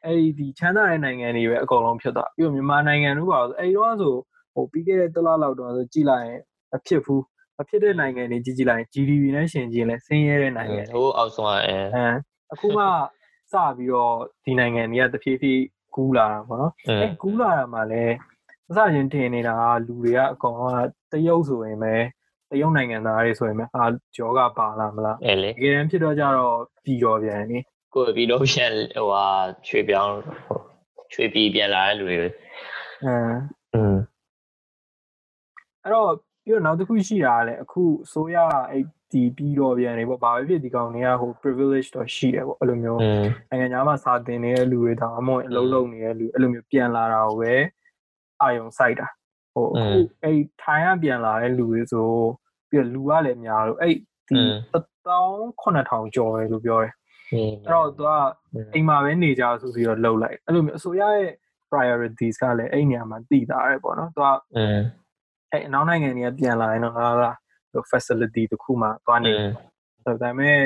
[0.05, 4.15] အဲ့ဒီချမ်းသာတဲ့နိုင်ငံတွေပဲအကုန်လုံးဖြစ်သွားပြီးတော့မြန်မာနိုင်ငံတို့ပါဆိုအဲ့တော့ဆို
[4.53, 6.41] ဟိုပြီးခဲ့တဲ့တလလောက်တော့ဆိုကြည့်လိုက်ရင်
[6.75, 7.23] အဖြစ်ဘူး
[7.57, 11.77] မဖြစ်တဲ့နိုင်ငံတွေကြည့်ကြည့်လိုက်ရင် GDP နဲ့ရှင်ကြည့်ရင်လည်းဆင်းရဲတဲ့နိုင်ငံတွေဟိုအောက်ဆုံးအဲ
[12.53, 12.83] အခုမှ
[13.51, 14.15] စပြီးတော့
[14.45, 15.61] ဒီနိုင်ငံတွေကတဖြည်းဖြည်း
[15.95, 18.15] ကူးလာတာပေါ့နော်အဲကူးလာတာမှလည်း
[18.69, 20.63] အစချင်းထင်နေတာကလူတွေကအကောင်က
[21.11, 21.95] တရုတ်ဆိုရင်ပဲ
[22.49, 27.59] တရုတ်နိုင်ငံသားတွေဆိုရင်ပဲအာကြောကပါလာမလားအဲလေတကယ်တမ်းဖြစ်တော့ကြတော့ပြီးတော့ပြန်နေ
[27.93, 29.25] ကိုယ်ပြီးတော့ပြန်ဟိုဟာ
[29.67, 30.15] ရွှေပြောင်း
[31.13, 32.31] ရွှေပြည်ပြန်လာတဲ့လူတွေအင်း
[33.75, 33.95] อืม
[35.83, 36.11] အဲ့တော့
[36.47, 38.37] ပြီးတော့နောက်တစ်ခုရှိတာကလည်းအခုအစိုးရ
[38.71, 42.99] အဲ့ဒီပြီးတော့ပြန်နေပေါ့ဘာပဲဖြစ်ဒီကောင်တွေကဟို privilege တော့ရှိတယ်ပေါ့အဲ့လိုမျိုး
[43.49, 47.53] နိုင်ငံသားမှာစာတင်နေတဲ့လူတွေဒါမှမဟုတ်အလုပ်လုပ်နေတဲ့လူအဲ့လိုမျိုးပြန်လာတာကိုပဲ
[48.41, 49.07] အာယုံစိုက်တာ
[49.53, 52.09] ဟိုအခုအဲ့ထိုင်းကပြန်လာတဲ့လူတွေဆို
[52.69, 54.39] ပြီးတော့လူကလည်းများလို့အဲ့ဒီ
[54.73, 56.93] 18000ကျော်တယ်လို့ပြောတယ်
[57.31, 58.11] အဲ့တော့သူက
[58.73, 61.31] အိမ်မှာပဲနေကြဆိုပြီးတော့လှုပ်လိုက်အဲ့လိုမျိုးအစိုးရရဲ့
[61.71, 64.27] priorities ကလည်းအဲ့နေရာမှာတည်တာရယ်ပေါ့နော်သူက
[65.51, 67.35] အဲ့အနောက်နိုင်ငံတွေကပြန်လာရင်တော့ဟာလား
[67.91, 69.51] facility တခုမှသွားနေတယ်
[70.05, 70.59] ဒါပေမဲ့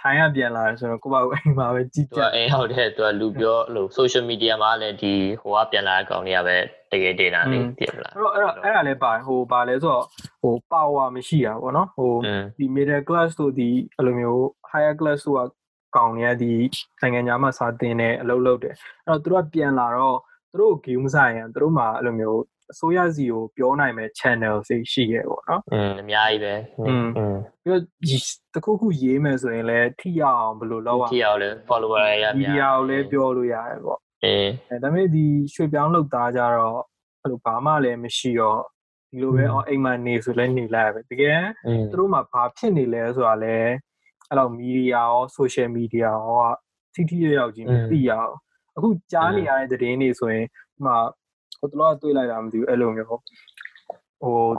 [0.00, 6.56] ထိုင်းကပြန်လာတယ်ဆိုတော့ကိုယ့်ဘာကိုအိမ်မှာပဲကြည့်သူကြကအဲဟုတ်တယ်သူကလူပြောလို့ social media မှာလည်းဒီဟိုကပြန်လာတဲ့ကောင်တွေကပဲ
[6.92, 10.04] တကယ်တင်တာလေးတည်မလားအဲ့တော့အဲ့တော့အဲ့ဒါလည်းပါတယ်ဟိုပါလဲဆိုတော့
[10.42, 15.48] ဟို power မရှိတာပေါ့နော်ဟိုอืมဒီ middle class တို့ဒီအဲ့လိုမျိုး higher class တို့က
[15.96, 16.52] ကောင်တွေကဒီ
[17.00, 18.74] နိုင်ငံသားမှာစာတင်တယ်အလုပ်လုပ်တယ်
[19.06, 20.18] အဲ့တော့သူတို့ကပြန်လာတော့
[20.50, 22.40] သူတို့ game ဆိုင်ရင်သူတို့မှာအဲ့လိုမျိုး
[22.71, 26.53] အစိုးရစီကိုပြောနိုင်မဲ့ channel တွေရှိရဲပေါ့နော် อืมအများကြီးပဲ
[26.87, 27.07] อืม
[27.63, 28.17] ပြီးတော့ဒီ
[28.53, 36.79] တခုခုရေးမယ်ဆိုရင်လည်းထိရအောင်ဘယ်လိုလုပ်ရ ကြည့်အောင်လေ follower ရရ မီဒီယာကိုလည်းပြောလို့ရတယ်ပေါ့ အေး အဲဒါပေမဲ့ဒီရွှေပြောင်းလုပ်သားကြတော့
[37.21, 38.61] အဲ့လိုဘာမှလည်းမရှိတော့
[39.09, 43.57] ဒီလိုပဲအော်အိမ်မှာနေဆိုလဲနေလိုက်ရပဲတကယ် อืม သူတို့မှာဘာဖြစ်နေလဲဆိုတာလဲ
[44.29, 46.53] အဲ့လိုမီဒီယာရော social media ရောက
[46.93, 48.33] ထိထိရောက်ရောက်ကြီးမသိရအောင်
[48.75, 51.22] အခုကြားနေရတဲ့သတင်းတွေဆိုရင်ဒီမှာဟို
[51.71, 53.21] တလောကတွေ့လိုက်တာမသိဘူးအဲ့လိုမျိုးဟို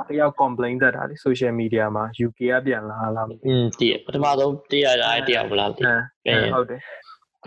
[0.08, 5.84] တယောက် complain တက်တာလေ social media မှာ UK ကပြန်လာလားမသိ อืมတည်ပထမဆုံးတည်ရတာတယောက်မလားတည်
[6.26, 6.80] အဲဟုတ်တယ်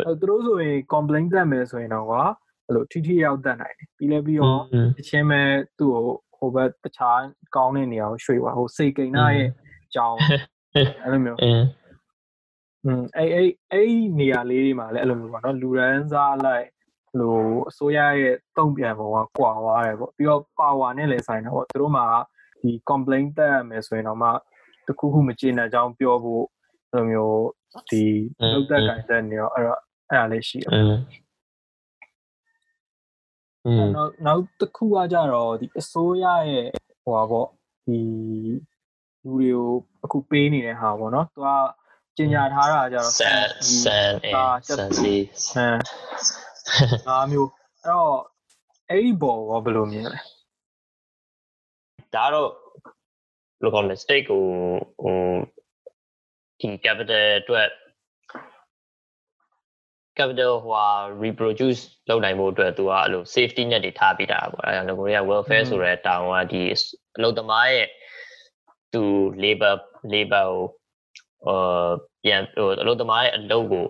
[0.06, 2.24] အဲ့သူတို့ဆိုရင် complain တက်မယ်ဆိုရင်တော့ကွာ
[2.68, 4.62] အဲ့လိုထိထိရောက်တက်နိုင်တယ်ပြီးလဲပြီးတော့
[5.00, 6.06] အချင်းမဲ့သူ့ကို
[6.38, 7.20] ဟိုဘက်တခြား
[7.56, 9.50] ကောင်းတဲ့နေရာကိုရွှေ့သွားဟိုစိတ်ကိန်းနာရဲ့
[9.86, 10.18] အကြောင်း
[11.04, 11.62] အဲ့လိုမျိုး อืม
[12.86, 16.68] อืมအဲ့အဲ့အဲ့နေရာလေးတွေမှာလည်းအဲ့လိုမျိုးပေါ့နော်လူရန်စားလိုက်
[17.19, 17.37] လို
[17.69, 22.07] အစိုးရရဲ့တုံ့ပြန်ပုံကကွာသွားတယ်ပေါ့ပြီးတော့ power နဲ့လည်းဆိုင်တာပေါ့သူတို့မှာ
[22.63, 24.29] ဒီ complaint တက်ရမယ်ဆိုရင်တော့မှ
[24.87, 26.45] တခုခုမကျေနပ်ကြောင်းပြောဖို့
[26.93, 27.41] အဲ့လိုမျိုး
[27.91, 28.05] ဒီ
[28.53, 30.71] လောက်တက်ကန်တက်နေရောအဲ့တော့အဲ့ဒါလေးရှိတယ်
[33.97, 36.69] နောက်နောက်တစ်ခုကကြတော့ဒီအစိုးရရဲ့
[37.05, 37.49] ဟိုပါပေါ့
[37.87, 37.99] ဒီ
[39.25, 39.69] လူတွေကို
[40.05, 41.49] အခုပေးနေတဲ့ဟာပေါ့နော်သူက
[42.17, 43.47] ကျင်ညာထားတာကြတော့ဆန်
[43.83, 44.35] ဆန်အေး
[44.67, 45.15] ဆန်စီ
[45.49, 45.77] ဆန်
[47.09, 47.51] ငါမျိုး
[47.83, 48.17] အဲ့တော့
[48.89, 50.21] အဲ့ဒီဘောကဘယ်လိုမြင်လဲ
[52.15, 52.51] ဒါတော့
[53.63, 54.43] လောကနဲ့ stake ကို
[55.03, 55.17] ဟို
[56.61, 57.69] ဒီ capital အတွက်
[60.19, 60.87] capital ဟိုဟာ
[61.25, 66.63] reproduce လုပ်နိုင်ဖို့အတွက်သူကအဲ့လို safety net တွေထားပေးတာပေါ့အဲဒါကြောင့်ကိုရီးယား welfare ဆိုတဲ့တောင်းကဒီ
[67.17, 67.87] အလုပ်သမားရဲ့
[68.93, 69.03] သူ
[69.43, 69.75] labor
[70.13, 70.63] labor ကို
[71.47, 71.89] အာ
[72.25, 73.87] ပြန်ဟိုအလုပ်သမားရဲ့အလုပ်ကို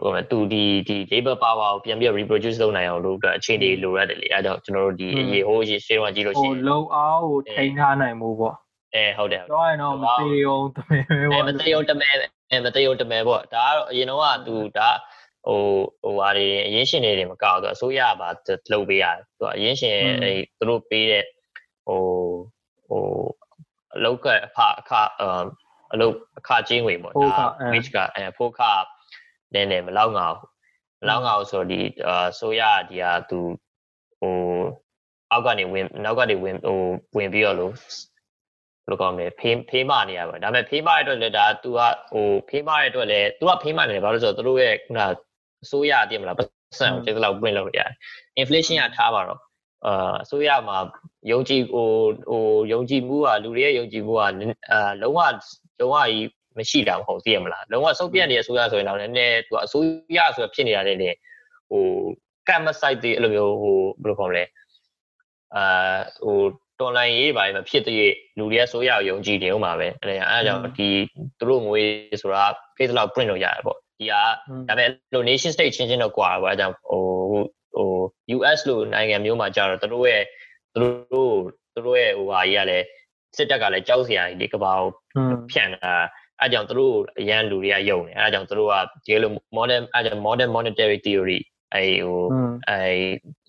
[0.00, 8.56] ဟိုသူဒီဒီ labor power ကိုပြန်ပြီး reproduce လုပ်နိုင်အောင်လို့အတွက်အခြေအနေလိုရတယ်လေအဲဒါကြောင့်ကျွန်တော်တို့ဒီအရေးဟိုးရေးရှင်းတော့ကြည့်လို့ရှိရင်ဟိုလုံအောင်ကိုထိန်းထားနိုင်မှုပေါ့
[8.94, 12.10] အဲဟုတ်တယ်တော့ရင်တော့မသေးအောင်တမဲပဲပေါ့မသေးအောင်တမဲ
[12.50, 14.90] အဲမသေးအောင်တမဲပေါ့ဒါကတော့အရင်တော့ကသူဒါ
[15.46, 15.60] ဟို
[16.02, 18.28] ဟိုဟာတွေအရင်ရှင်တွေမကောက်တော့အစိုးရပါ
[18.72, 21.24] လုပ်ပေးရတယ်သူအရင်ရှင်အဲသူတို့ပေးတဲ့
[21.86, 22.00] ဟို
[22.88, 23.04] ဟို
[23.94, 24.92] အလောက်ကအခအခ
[25.92, 27.18] အလုပ်အခချင်းဝင်ပေါ့ဒါ
[27.72, 28.60] wage ကအဲဖိုးခ
[29.54, 30.48] နည်းနည်းမလောက်ငါဘူး
[31.00, 33.40] မလောက်ငါဘူးဆိုတော့ဒီအစိုးရဒီဟာသူ
[34.20, 34.34] ဟို
[35.30, 36.78] အောက်ကနေဝင်နောက်ကနေဝင်ဟို
[37.16, 41.80] ဝင်ပြီးတော့လို့ဘယ်လိုကောင်းလဲဖေးဖေးမနေရပါဒါပေမဲ့ဖေးမရတဲ့အတွက်လည်းဒါ तू က
[42.12, 45.00] ဟိုဖေးမရတဲ့အတွက်လည်း तू ကဖေးမနေတယ်ဘာလို့ဆိုတော့သူတို့ရဲ့ခုန
[45.64, 47.90] အစိုးရတည်မလားပတ်စံကိုကျေးဇူးလောက်ပြင်လို့ရတယ်
[48.40, 49.40] inflation ကထားပါတော့
[49.86, 50.78] အာအစိုးရမှာ
[51.30, 51.88] ယုံကြည်ဟို
[52.30, 54.28] ဟိုယုံကြည်မှုကလူတွေရဲ့ယုံကြည်မှုကအာ
[55.02, 55.20] လုံးဝ
[55.80, 56.26] လုံးဝကြီး
[56.58, 59.86] မရှိတာမဟုတ်သိရမလားလုံးဝစုပ်ပြတ်နေတဲ့အစိုးရဆိုရင်တော့နည်းနည်းသူကအစိုး
[60.16, 61.10] ရဆိုဖြစ်နေရတယ်လေ
[61.70, 61.84] ဟို
[62.48, 64.44] ကတ်မဆိုင်တဲ့အဲ့လိုမျိုးဟိုဘယ်လိုခေါ်မလဲ
[65.54, 66.38] အာဟို
[66.80, 70.88] တော်လိုင်းရေးပါမဖြစ်တဲ့လူတွေကဆိုရယုံကြည်နေဦးမှာပဲအဲ့ဒါအဲ့ဒါကြောင့်ဒီ
[71.38, 71.82] သူတို့ငွေ
[72.22, 72.44] ဆိုတာ
[72.76, 74.12] face လောက် print လုပ်ရတယ်ပေါ့ဒီက
[74.68, 77.02] ဒါပေမဲ့လို nation state ချင်းချင်းတော့ကွာပါအဲဒါကြောင့်ဟို
[77.76, 77.88] ဟို
[78.36, 80.24] US လို့နိုင်ငံမျိုးမှာကြာတော့သူတို့ရဲ့
[80.74, 80.78] သူ
[81.12, 81.34] တို့
[81.74, 82.86] သူတို့ရဲ့ဟိုဟာကြီးကလည်း
[83.36, 84.90] စစ်တပ်ကလည်းကြောက်စရာကြီးဒီကဘာကို
[85.50, 85.92] ဖြန့်တာ
[86.40, 88.74] အဲကြောင့်သူတို့အရန်လူတွေကယုံတယ်အဲကြောင့်သူတို့က
[89.06, 91.40] ဒီလို modern အဲကြောင့် modern monetary theory
[91.74, 92.22] အဲဟို
[92.68, 92.80] အဲ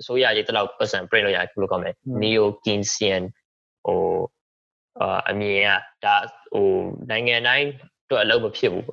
[0.06, 1.92] ဆိုရရေးတလောက် percent print လို့ရတယ်ဘယ်လိုကောင်းလဲ
[2.22, 3.24] neo keynesian
[3.86, 4.02] ဟို
[5.30, 6.16] အမြင်ကဒါ
[6.54, 6.68] ဟို
[7.10, 7.68] နိုင်ငံတိုင်း
[8.10, 8.86] တော့အလုပ်မဖြစ်ဘူး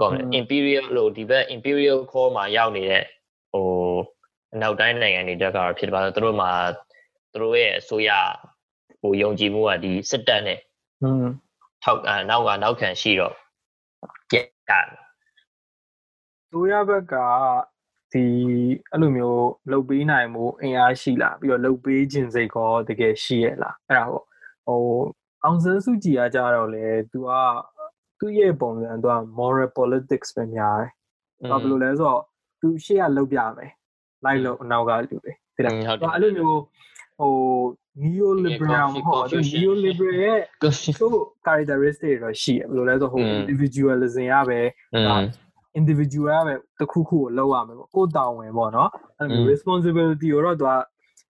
[0.00, 3.04] ကောင်းလဲ imperial လို့ဒီဘက် imperial core မှာရောက်နေတဲ့
[3.52, 3.66] ဟို
[4.54, 6.50] အနောက်တိုင်းနိုင်ငံတွေတက်ကတော့ဖြစ်ပါတော့သူတို့မှာ
[7.32, 8.10] သူတို့ရဲ့အစိုးရ
[9.00, 10.58] ဟိုယုံကြည်မှုကဒီစစ်တပ်နဲ့
[11.04, 11.26] อืม
[11.83, 13.35] ထောက်အနောက်ကနောက်ခံရှိတော့
[14.31, 14.79] ပြက်တာ
[16.49, 17.15] ဆိုရဘက်က
[18.13, 18.25] ဒီ
[18.91, 24.25] အဲ့လိုမျိုးလှုပ်ပေးနိုင်မှုအင်အားရှိလားပြီးတော့လှုပ်ပေးခြင်းစိတ်ကောတကယ်ရှိရလားအဲ့ဒါပေါ့
[24.67, 24.81] ဟို
[25.43, 27.31] အောင်ဆန်းစုကြည်ကကြတော့လေ तू က
[28.19, 30.89] သူ့ရဲ့ပုံစံ तू က moral politics ပဲများတယ်။
[31.51, 32.21] ဘာလို့လဲဆိုတော့
[32.61, 33.71] तू ရှေ့ကလှုပ်ပြမယ်။
[34.25, 35.73] လိုက်လို့အနောက်ကလူတွေသိလား။
[36.13, 36.59] အဲ့လိုမျိုး
[37.19, 37.33] ဟို
[38.00, 40.40] neo liberal မဟုတ်ဘူး neo liberal ရဲ့
[41.00, 41.14] သူ့
[41.46, 44.60] characteristic တော့ရှိတယ်ဘယ်လိုလဲဆိုဟို individualism ရပဲ
[45.80, 50.72] individual ပဲတစ်ခုခုကိုလောက်ရမယ်ပေါ့ကိုယ်တောင်းဝင်ပေါ့နော်အဲ့လို responsibility ကိုတော့သူက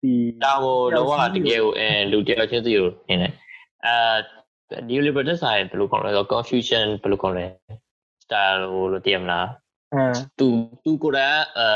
[0.02, 0.14] ဒီ
[0.44, 3.32] တာဝန်လောကတကယ်ကိုအဲလူတယောက်ချင်းစီကိုနေတယ်
[3.86, 7.46] အဲ new liberal ဆိုင်ဘယ်လိုခေါ်လဲဆို confusion ဘယ်လိုခေါ်လဲ
[8.24, 9.48] style လို့တည်မလား
[9.94, 10.04] အဲ
[10.38, 10.46] သူ
[10.84, 11.68] သူကိုယ်တိုင်အဲ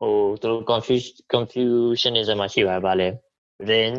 [0.00, 3.08] ဟိုသူတို့ confusion confusionism မှာရှိပါပါလေ
[3.70, 3.92] then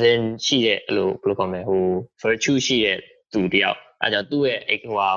[0.00, 1.84] then ရှိတဲ့အဲ့လိုဘယ်လိုခေါ်မလဲဟို
[2.22, 2.98] virtue ရှိတဲ့
[3.32, 5.10] သူတယောက်အဲကြောင့်သူ့ရဲ့ဟိုဟာ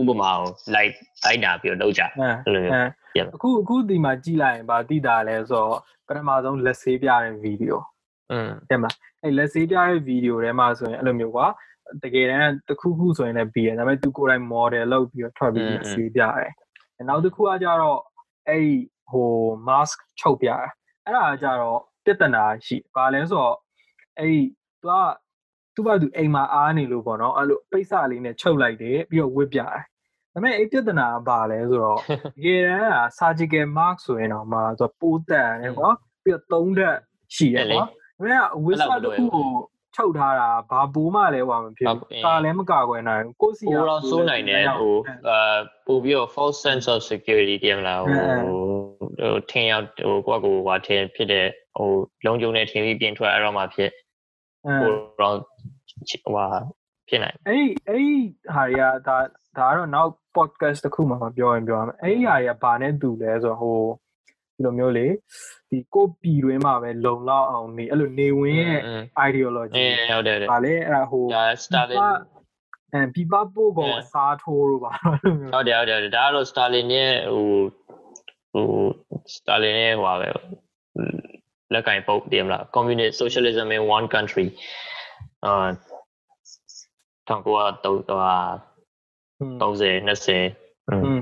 [0.00, 7.80] ဥပမာကို like လိုက်တာပြီးတော့လုပ်ကြအဲ့လိုမျိုးအခုအခုဒီမှာကြည့်လိုက်ရင်ဗာတိတာလဲဆိုတော့ပထမဆုံးလက်ဆေးပြတဲ့ဗီဒီယို
[8.32, 11.46] อืมတဲ့မလားအဲ့လက်ဆေးပြတဲ့ဗီဒီယိုထဲမှာဆိုရင်အဲ့လိုမျိုးကွာ
[12.04, 16.52] တကယ်တမ်းတစ်ခုခုဆိုရင်လည်းပြီးတယ်ဒါပေမဲ့သူကိုယ်တိုင် model လုပ်ပြီးတော့ထွက်ပြီးလက်ဆေးပြတယ်
[17.08, 17.98] နောက်တစ်ခုကကြတော့
[18.48, 18.66] အဲ့
[19.10, 19.30] ဟို
[19.68, 20.58] mask ချုပ်ပြတာ
[21.04, 23.56] အဲ့ဒါကြတော့ ပြဿနာရှိဘာလဲဆိုတော့
[24.18, 24.40] အဲ့ဒီ
[24.82, 24.96] သူက
[25.74, 29.78] သူ့ဘာသူအိမ်မှာအားနေလို့ပေါ့နော်အဲ့လိုပိတ်စလေးနဲ့ချုပ်လိုက်တယ်ပြီးတော့ဝစ်ပြတယ်ဒါ
[30.32, 32.00] ပေမဲ့အဲ့ပြဿနာကဘာလဲဆိုတော့
[32.36, 35.90] တကယ်တမ်းက surgical mask ဆိုရင်တော့မှသူပိုးတန်တယ်ကွာ
[36.24, 36.98] ပြီးတော့သုံးဓာတ်
[37.34, 37.86] ရှိတယ်ကွာဒါ
[38.18, 39.48] ပေမဲ့ဝစ်စတစ်ခုကို
[39.96, 44.96] ချုပ်ထားတာဘာပိုးမှလည်းဟိုမဖြစ်ဘူးကာလည်းမကာကွယ်နိုင်ဘူးကိုစီကပိုးတော့စိုးနိုင်တယ်ဟို
[45.28, 48.12] အာပို့ပြီးတော့ false sense of security တင်မလားဟို
[49.20, 51.90] ဟိုထင်ရောက်ဟိုကိုယ့်ကိုယ်ဟာထင်ဖြစ်တဲ့ ဟို
[52.26, 53.90] လုံးကျုံနဲ့ထင်ပြီးပြင်ထွက်အဲ့တော့မှဖြစ်
[54.80, 55.36] ဟိုတော့
[56.10, 56.46] ဟိုဟာ
[57.08, 58.06] ဖြစ်နိုင်အဲ့အဲ့
[58.54, 59.16] ဟာတွေကဒါ
[59.58, 63.80] ဒါကတော့နောက် podcast တစ်ခုမှမပြောရင်ပြောရမယ်အဲ့ဒီဟာတွေကဘာနဲ့တူလဲဆိုတော့ဟို
[64.54, 65.06] ဒီလိုမျိုးလေ
[65.70, 68.80] ဒီကိုပြည်တွင်းမှာပဲလုံလောက်အောင်နေအဲ့လိုနေဝင်ရဲ့
[69.28, 71.24] ideology ဟုတ်တယ်ဗာလေအဲ့ဒါဟို
[71.64, 71.98] Stalin
[72.94, 74.92] အဲပြပပို့ကောင်အစားထိုးလို့ပါ
[75.52, 77.48] ဟုတ်တယ်ဟုတ်တယ်ဒါကတော့ Stalin ရဲ့ဟို
[78.52, 78.66] ဟို
[79.34, 80.28] Stalin ရဲ့ဟိုပါပဲ
[81.73, 84.47] လက်ကင်ပုတ်တယ်မလား communist socialism in one country
[85.45, 85.67] အာ
[87.29, 88.75] 1930
[90.07, 91.19] 20อืม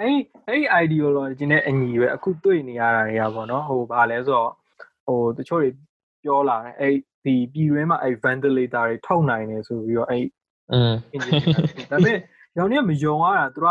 [0.00, 4.50] အဲ့အဲ့ ideology နဲ့အညီပဲအခုတွေ့နေရတာတွေကပေါ့နော်ဟိုဘာလဲဆိုတော့
[5.06, 5.70] ဟိုတချို့တွေ
[6.24, 10.26] ပြောလာတယ်အဲ့ဒီပြည်တွင်းမှာအဲ့ ventilator တွေထုတ်နိုင်တယ်ဆိုပြီးတော့အဲ့
[10.72, 10.92] อืม
[11.90, 12.18] ဒါပေမဲ့
[12.58, 13.68] ရောင်နေမယုံရတာသူက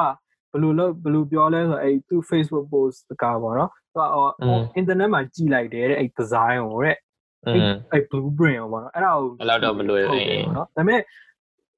[0.52, 6.97] ဘယ်လိုလုပ်ဘယ်လိုပြောလဲဆိုတော့အဲ့သူ Facebook post ကပေါ့နော် သူက internet မှာကြည့်လိုက်တယ်တဲ့အဲ့ design ကိုတဲ့
[7.93, 10.23] အဲ့ blueprint ကိုပေါ့နော်အဲ့ဒါကိုအဲ့တော့မလွယ်ဘူး
[10.57, 11.01] နော်ဒါပေမဲ့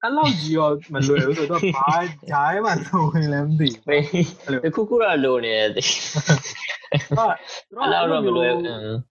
[0.03, 1.97] အဲ့လောက်ကြီးရောမလွယ်ဘူးဆိုတော့ဘာ
[2.31, 4.05] ဂျားထဲမှာသုံးဝင်လည်းမသိမေး
[4.65, 7.27] တခုခုတော့လိုနေတယ်ဘူးဟာ
[7.69, 8.53] သူအဲ့လောက်တော့မလွယ်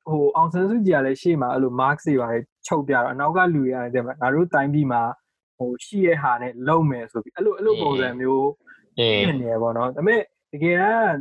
[0.07, 5.01] ဟိုအောင်ဆန်းစုကြည်ကလည်းရှေ့မှာအဲ့လို mark တွေပါတယ်ချုပ်ပြတော့အနောက်ကလူတွေရတယ်တဲ့မှာငါတို့တိုင်းပြည်မှာ
[5.57, 8.49] ဟိုရှိရဲ့ဟာနဲ့လုံမယ်ဆိုပြီးအဲ့လိုအဲ့လိုပုံစံမျိုး
[8.99, 11.17] အေးဖြစ်နေရပေါ့နော်ဒါပေမဲ့တကယ်တမ်း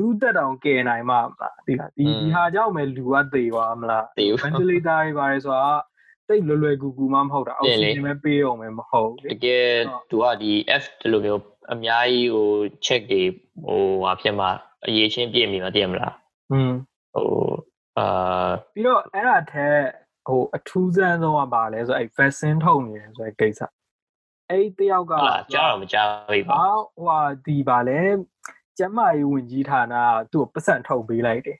[0.00, 5.72] လူတက်တောင်ကယ်နိုင်မှာမလားဒီလားဒီဒီဟာကြောင့်ပဲလူကသေသွားမလားတေး ventilator တွေပါတယ်ဆိုတာ
[6.28, 9.66] တိတ်လွယ်လွယ်ကူကူမှမဟုတ်တာအောက်ဆီဂျင်ပဲပေးအောင်ပဲမဟုတ်လေတကယ်
[10.10, 12.48] သူကဒီ F ဒီလိုမျိုးအများကြီးဟို
[12.86, 13.22] check တွေ
[13.64, 14.50] ဟိုဟာဖြစ်မှာ
[14.86, 16.14] အရေးချင်းပြည့်မိမှာတည်မလား
[16.52, 16.72] อืม
[17.14, 17.28] ဟို
[17.98, 19.76] အာပြီးတော့အဲ့ဒါထက်
[20.28, 23.60] ဟိုအထူးဆန်းဆုံးကပါလဲဆိုအဲ့ vaccine ထုတ်နေတယ်ဆိုတဲ့ကိစ္စ
[24.50, 27.98] အဲ့တယောက်ကဟုတ်လားကြားတော့မကြားဘူးပါအော်ဟိုဟာဒီပါလဲ
[28.78, 31.58] ကျမ်းမာရေးဝန်ကြီးဌာနကသူ့ကိုပတ်စံထုတ်ပေးလိုက်တယ်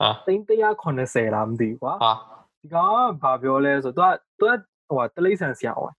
[0.00, 2.12] ဟာ390လားမသိဘူးကွာဟာ
[2.60, 4.52] ဒီကောင်ကဘာပြောလဲဆိုတော့သူက
[4.88, 5.90] သူကဟိုတလိษံဆရာဟော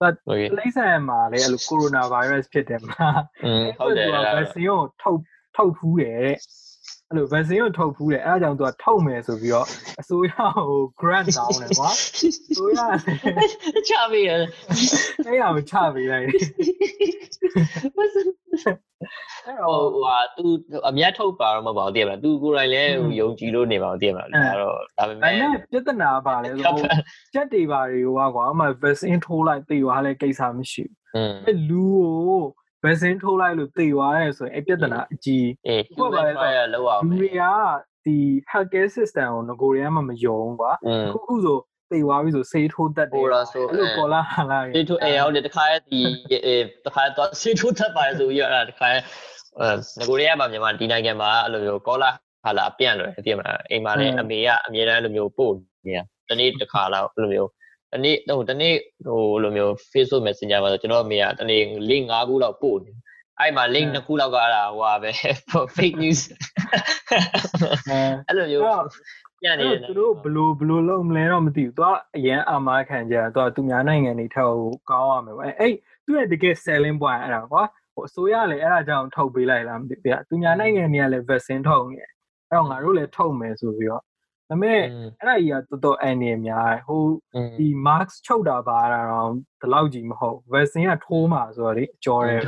[0.00, 3.08] သူကတလိษံမှာလည်းအဲ့လိုကိုရိုနာဗိုင်းရပ်စ်ဖြစ်တယ်မှာ
[3.78, 5.20] ဟုတ်တယ်ဗက်ဆင်ကိုထုတ်
[5.56, 6.30] ထုတ်ဖူးတယ်
[7.09, 9.67] အဲ့လို vaccine ကိုထုတ်ဖူးတယ်အဲ့ဒါကြောင့်သူကထုတ်မယ်ဆိုပြီးတော့
[10.01, 11.89] အစိုးရကို grant တောင်းတယ်ကွာ
[12.51, 16.41] အစိုးရလည်း ချပြီရ အဲ့ဒါကိုချပေးလိုက်တယ်
[19.45, 20.45] အဲ့ ဟို တော့ ဟိုဟာ तू
[20.89, 26.77] အမျက်ထုတ်ပါတော့မဟုတ်ပါဘူးတည်မလား तू ကိုယ်တိုင်လည်းဟိုယုံကြည်လို့နေပါဘူးတည်မလားဒါတော့ဒါပေ ဒါ မဲ့ နဲ့ပြဿနာပါလဲဆိုတော့
[27.33, 32.43] ကြက်တွေပါတွေကကွာအမှ vaccine ထိုးလိုက်တေသွားလဲကိစ္စမရှိဘူး อืม အဲ့လူကို
[32.84, 37.42] vaccine ထိုးလိုက်လို့တေသွားရဲဆိုရင်အဲ့ပြဿနာအကြီးအေးဟုတ်ပါ human လေ trial လောက်အောင်လူတွေက
[38.06, 38.16] ဒီ
[38.50, 41.58] healthcare system ကိုငကိုတွေကမှမယုံကွာอืมခုခုဆို
[41.90, 46.00] တေသွားပြီဆိုဆေးထိုးတတ်တယ်ဟိုလားဆိုအဲ့လိုပေါ်လာဟာလာစေထိုးအေအောင်လေတခါရဲ့ဒီ
[46.46, 49.02] အဲတခါတော့စေထိုးတတ်ပါလေဆိုပြီးတော့တခါရဲ့
[49.60, 52.10] အဲငကိုရီးယားမှာမြန်မာဒီနိုင်ငံမှာအဲ့လိုမျိုးကောလာ
[52.44, 55.52] ဟာလာအပြန့်လွယ်တည်မလားအိမ်မှာလည်းအမေကအမြဲတမ်းအဲ့လိုမျိုးပို့
[55.86, 57.50] နေတာတနေ့တစ်ခါလောက်အဲ့လိုမျိုး
[57.96, 58.74] တနေ့ဟိုတနေ့
[59.06, 62.92] ဟိုလိုမျိုး Facebook Messenger မှာဆိုကျွန်တော်အမေကတနေ့ link 5ခုလောက်ပို့နေ
[63.40, 65.10] အဲ့မှာ link 2ခုလောက်ကအဲ့ဒါဟိုဟာပဲ
[65.76, 66.20] fake news
[67.90, 68.84] အဲအဲ့လိုမျိုးအဲ့တော့
[69.42, 77.62] ပြန့်နေအဲ့တယ်သူတို့ဘလို့ဘလို့လုံးမလဲတော့မသိဘူးသူကအရန်အာမခံကြသူကသူများနိုင်ငံတွေထက်ကိုကောင်းရမယ်ပေါ့အဲ့သူရဲ့တကယ် selling point အဲ့ဒါကွာ
[77.94, 82.10] ဟိုအစိုးရလည်းအဲ့ဒါကြောင့်ထုတ်ပေးလိုက်လားမသိဘူးသူများနိုင်ငံတွေကလည်း vaccine ထုတ်နေတယ်
[82.50, 84.02] အဲ့တော့ငါတို့လည်းထုတ်မယ်ဆိုပြီးတော့
[84.48, 84.80] ဒါပေမဲ့
[85.20, 87.02] အဲ့ဒါကြီးကတော်တော်အန်နေများဟို
[87.58, 89.30] ဒီ marks ချုပ်တာပါတာတော့
[89.60, 92.44] ဒီလောက်ကြီးမဟုတ် vaccine ကထိုးမှာဆိုတော့လေအကျော်တယ်အဲ့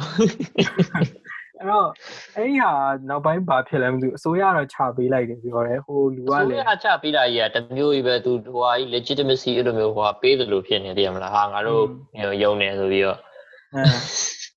[1.71, 1.89] တော့
[2.37, 2.73] အဲ့ဒီဟာ
[3.09, 11.83] နောက်ပိုင်းဘာဖြစ်လဲမသိဘူးအစိုးရတော့ချပေးလိုက်တယ်ပြောတယ်ဟိုလူကလည်းအစိုးရချပေးတာကြီးကတမျိုးကြီးပဲသူဟိုဟာကြီး legitimacy အဲ့လိုမျိုးဟိုဟာပေးတယ်လို့ဖြစ်နေတယ်မလားဟာငါတို့
[12.43, 13.19] ယုံနေဆိုပြီးတော့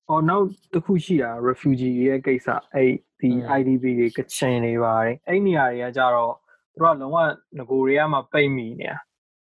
[0.08, 6.32] အော်နောက်တစ်ခုရှိတာ refugee ရဲ့ကိစ္စအဲ့ဒီ IDP တွေကချင်နေပါတယ်အဲ့နေရာတွေကကြတော့
[6.73, 8.97] သူတို့ကလုံးဝငကိုတွေကမှပိတ်မိနေတာ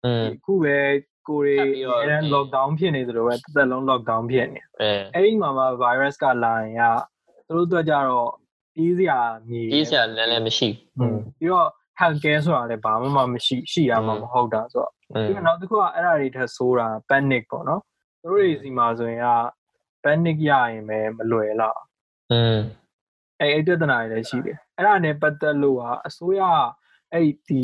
[0.06, 0.78] อืม အခုပဲ
[1.28, 1.58] ကိုရီ
[2.08, 6.84] အဲ lockdown ဖြစ်နေသလိုပဲတစ်သက်လုံး lockdown ဖြစ်နေ အဲ အဲ့ဒီမှာမှ virus ကလာရင်က
[7.48, 8.32] သူတို့အတွက်ကြတော့
[8.78, 17.82] အေးစရာမြေ ကြီးစရာလည်းလည်းမရှိ อืมပြီးတော့ health care ဆိုတာလည်းဘာမှမရှိရှိရမှာမဟုတ်တာဆိုတော့ อืม ပြီးတော့နောက်တစ်ခုကအဲ့ဒါတွေထက်ဆိုးတာ panic ပေါ့နော်
[18.22, 19.28] သူတို့တွေစီမှာဆိုရင်က
[20.04, 21.80] panic ရရင်ပဲမလွယ်လောက်
[22.32, 22.58] อืม
[23.40, 26.42] အဲ့အဲ့ပြဿနာတွေလည်းရှိတယ်အဲ့ဒါနဲ့ပတ်သက်လို့ကအစိုးရ
[27.15, 27.61] အဲ့ဒီ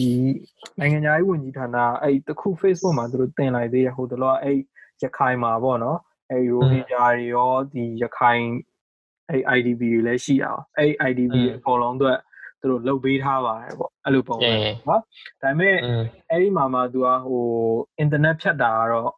[0.81, 4.59] နိုင်ငံသားရေးဝန်ကြီးဌာနအဲ့တခု Facebook မှာသူတို့တင်လိုက်သေးတယ်ဟိုတလောအဲ့
[5.03, 5.99] ရခိုင်မှာပေါ့နော်
[6.31, 8.45] အဲ့ရိုဟင်ဂျာတွေရောဒီရခိုင်
[9.31, 12.19] အဲ့ IDB တွေလည်းရှိအောင်အဲ့ IDB တွေအကုန်လုံးအတွက်
[12.61, 14.53] သူတို့လုတ်ပေးထားပါတယ်ပေါ့အဲ့လိုပုံစံ
[14.89, 15.03] နော်
[15.43, 15.77] ဒါပေမဲ့
[16.31, 17.45] အဲ့ဒီမှာမှသူကဟို
[17.99, 19.13] အင်တာနက်ဖြတ်တာကတော့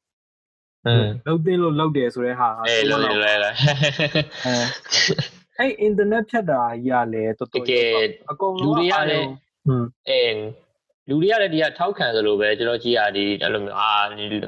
[1.26, 3.50] လုတ်သိလို့လုတ်တယ်ဆိုတဲ့ဟာအဲလုတ်လဲလဲအဲ
[5.58, 7.64] အဲ့အင်တာနက်ဖြတ်တာရလဲတော်တော်
[8.30, 9.28] အကုန်လုံးလူတွေကလည်း
[10.08, 10.40] အင်း
[11.08, 13.94] လူတွေကလည်းဒီကထောက်ခံသလိုပဲကျွန်တော်ကြည့်ရဒီအဲ့လိုမျိုးအာ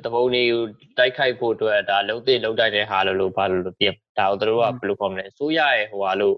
[0.07, 0.63] တပုံးလေးကို
[0.99, 3.87] တိုက်ခိုက်ဖို့အတွက်ဒါလုံးသိလုံးတိုက်တဲ့ဟာလို့လို့ဘာလို့လို့ပြ
[4.19, 6.37] ဒါတို့တို့ကဘယ်လိုခေါ်မလဲဆိုရရဲ့ဟိုဟာလို့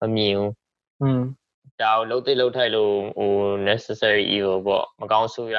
[0.00, 0.52] မမြင်ဘူး
[1.02, 1.20] อืม
[1.82, 3.32] ဒါကိုလုံးသိလုံးထိုက်လို့ဟို
[3.68, 5.58] necessary evil ပေါ့မကောင်းဆိုရ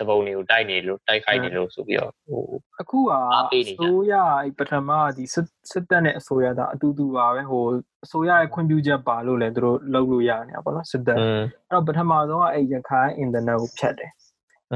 [0.00, 2.42] တပုံးတွေကိုတိုက်နေလို့တိုက်ခိုက်နေလို့ဆိုပြီးတော့ဟို
[2.80, 7.64] အခုကအားပေးနေကြဆိုရအဲ့ပထမဒီစစ်စစ်တပ်နဲ့အစိုးရသားအတူတူပါပဲဟို
[8.04, 14.10] အစိုးရရဲ့ခွင့်ပြုချက်ပါလို့လည်းသူတို့လုပ်လို့ရနေတာပေါ့နော်စစ်တပ်อืมအဲ့တော့ပထမဆုံးကအဲ့ရခိုင်အင်တာနက်ကိုဖြတ်တယ်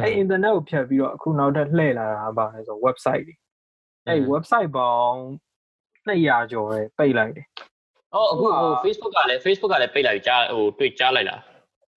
[0.02, 3.34] အဲ့အင်တာနက်ကိုဖြတ်ပြီးတော့အခုနောက်ထပ်လှည့်လာတာကပါလဲဆို website တွေ
[4.08, 5.18] အဲ့ website ပေါင်း
[6.06, 7.46] 200ကျော်ပဲပိတ်လိုက်တယ်
[8.14, 11.40] အော်အခုဟို Facebook ကလည်း Facebook ကလည်းပိတ်လိုက်ကြားဟိုတွေ့ကြားလိုက်လား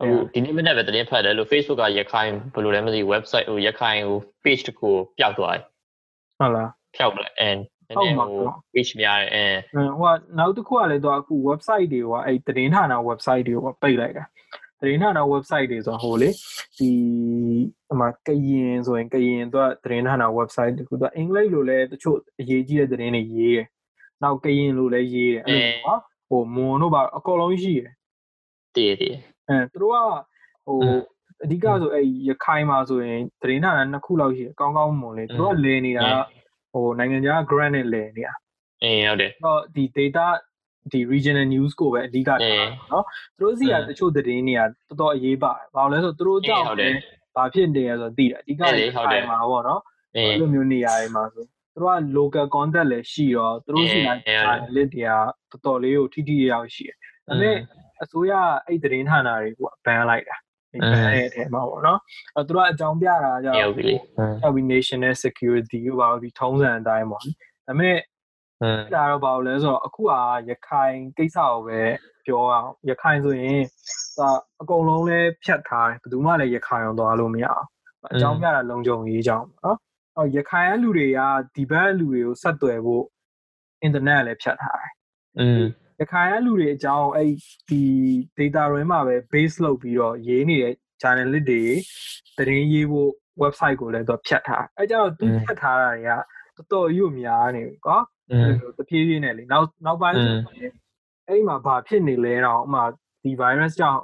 [0.02, 5.64] အခုဒီနေ့မနေ့ပဲသတင်းဖတ်တယ်လို့ Facebook ကရခိုင်ဘယ်လိုလဲမသိ website ဟိုရခိုင်ဟို page တခုပျောက်သွားတယ်
[6.40, 14.26] ဟုတ်လားဖျောက်လိုက် and နည်းနည်းဟို page များတယ်အဲဟိုကနောက်တစ်ခုကလည်းတော့အခု website တွေကအဲ့သတင်းဌာန website တွေကိုပိတ်လိုက်တာ
[14.82, 16.30] သတင်းဌာန website တွေဆိုတော့ဟိုလေ
[16.78, 16.90] ဒီ
[17.88, 23.66] ဟိုမှာကရင်ဆိုရင်ကရင်သူကသတင်းဌာန website တခုသူကအင်္ဂလိပ်လိုလဲတချို့အရေးကြီးတဲ့သတင်းတွေရေးတယ်။
[24.24, 27.92] နောက်ကရင်လိုလဲရေးတယ်အဲ့လိုပေါ့ဟိုမွန်တို့ပါအကုန်လုံးရှိတယ်
[28.76, 29.16] တည်တည်။
[29.49, 29.99] အဲသူတို့က
[30.67, 30.79] ဟို
[31.45, 36.07] အဓိကဆိုအဲ့ရခိုင်မှာဆိုရင်သတင်းဌာနနှစ်ခုလောက်ရှိတယ်။ကောင်းကောင်းမွန်လေသူတို့ကလဲနေတာ
[36.73, 38.35] ဟိုနိုင်ငံခြား grant နဲ့လဲနေတာ။
[38.83, 40.27] အေးဟုတ်တယ် တော့ဒီ data
[40.93, 42.51] ဒီ regional news ကိုပဲအဓိကထားတာ
[42.91, 43.05] เนาะ
[43.39, 46.97] သူတို့စီကတချို့သတင်းတွေကတော်တော်အရေးပါတယ်ဘာလို့လဲဆိုတော့သူတို့ကြောင့်လည်း
[47.37, 49.81] ဘာဖြစ်နေရဆိုတော့သိတယ်အဓိကလည်းခိုင်မှာပေါ့เนาะ
[50.17, 54.09] အေး အဲ့လိုမျိုးနေရာတွေမှာဆိုသူတို့က local contact လည်းရှိတော့သူတို့စီက
[54.77, 55.11] list တွေက
[55.51, 56.97] တော်တော်လေးကိုထိထိရောက်ရှိတယ်
[57.29, 57.57] ဒါပေမဲ့
[58.04, 58.34] အစိုးရ
[58.66, 60.38] အဲ့သတင်းဌာနတွေကိုဘန်လိုက်တာ
[60.72, 60.82] ဘန်
[61.16, 62.00] တဲ့အထဲမှာပေါ့နော်
[62.36, 67.32] အဲသူကအကြောင်းပြတာကြောင့်ဟုတ်ပြီ national security ကိုပါဒီထုံးစံအတိုင်းပေါ့ဒါ
[67.68, 67.98] ပေမဲ့
[68.94, 70.14] ဒါတော့ဘာလို့လဲဆိုတော့အခုက
[70.50, 71.82] ရခိုင်ကိစ္စကိုပဲ
[72.26, 73.62] ပြောအောင်ရခိုင်ဆိုရင်
[74.62, 77.68] အကုန်လုံးလဲဖြတ်ထားတယ်ဘယ်သူမှလည်းရခိုင်အောင်သွားလို့မရအောင်
[78.12, 79.78] အကြောင်းပြတာလုံခြုံရေးကြောင့်နော်
[80.16, 81.20] အော်ရခိုင်အလူတွေက
[81.56, 83.04] ဒီဘက်အလူတွေကိုဆက်သွယ်ဖို့
[83.82, 84.92] အင်တာနက်လည်းဖြတ်ထားတယ်
[85.40, 85.62] อืม
[86.00, 87.32] ရခိုင်ကလူတွေအကြောင်းအဲ့
[87.70, 87.82] ဒီ
[88.38, 91.64] data တွေမှာပဲ base လုပ်ပြီးတော့ရေးနေတဲ့ journalist တွေ
[92.38, 93.10] သတင်းရေးဖို့
[93.42, 97.98] website ကိုလည်းသူဖြတ်ထားအဲ့ကြတော့သူဖြတ်ထားတာတွေကတော်တော်ရွများနေပြီကွာ
[98.78, 100.16] တဖြည်းဖြည်းနဲ့လေနောက်နောက်ပိုင်း
[101.28, 102.84] အဲ့မှာဘာဖြစ်နေလဲတော့ဥမာ
[103.24, 104.02] ဒီ virus ကြောင့်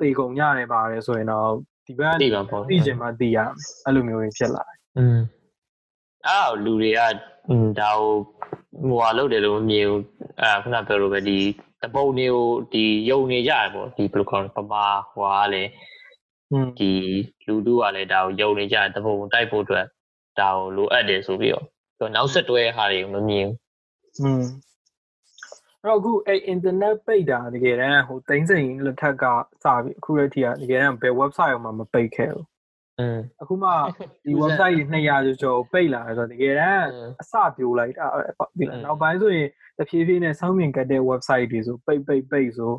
[0.00, 1.50] တေကုန်ရတယ်ပါတယ်ဆိုရင်တော့
[1.86, 2.28] ဒီဘက်ကနေ
[2.70, 3.38] သိချင်မှသိရ
[3.84, 5.18] အဲ့လိုမျိုးတွေဖြစ်လာတယ်อืม
[6.26, 7.00] အဲ့လူတွေက
[7.80, 8.14] ဒါကို
[8.76, 10.02] ဟိုဟာလုပ်တယ်လို့မမြင်ဘူး
[10.40, 11.38] အဲခုနပြောလို့ပဲဒီ
[11.82, 15.62] တပုံတွေကိုဒီယုံနေကြတယ်ပေါ့ဒီဘယ်လိုခေါ်လဲပမာဟွာလေ
[16.78, 16.92] ဒီ
[17.46, 19.86] လူတို့ကလည်းဒါကိုယုံနေကြတယ်တပုံတိုက်ဖို့အတွက်
[20.40, 23.46] ဒါကိုလိုအပ်တယ်ဆိုပြီးတော့နောက်ဆက်တွဲဟာတွေကိုမမြင်
[24.18, 24.46] ဘူး
[25.84, 29.24] တော့အခုအဲ့ internet ပိတ်တာတကယ်တမ်းဟိုတိမ့်စိန်လက်ထက်က
[29.64, 32.44] စပြီးအခုလက်ထီကတကယ်တမ်းဘယ် website မှာမပိတ်ခဲ့ဘူး
[33.40, 33.70] အခုမှ
[34.24, 36.86] ဒီ website ကြီး200ကျော်ကျော်ပိတ်လာတယ်ဆိုတော့တကယ်တမ်း
[37.20, 38.06] အစပြိုလိုက်တာ
[38.58, 42.72] ဒီနောက်ပိုင်းဆိုရင်တဖြည်းဖြည်းနဲ့စောင်းမြင်ကတ်တဲ့ website တွေဆိုပိတ်ပိတ်ပိတ်ဆို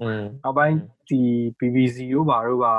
[0.43, 0.75] နောက်ပိုင်း
[1.09, 1.21] ဒီ
[1.59, 2.75] BBC တို့ဘာတို့ပါ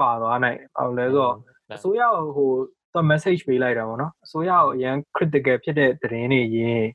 [0.00, 1.34] ပါသွားနိုင်အောင်လဲဆိုတော့
[1.76, 2.02] အစိုးရ
[2.36, 2.50] ဟို
[2.92, 6.88] သူ message ပေးလိုက်တာပေါ့နော်အစိုးရကိုအရန် critical ဖြစ်တဲ့သတင်းတွေရင်း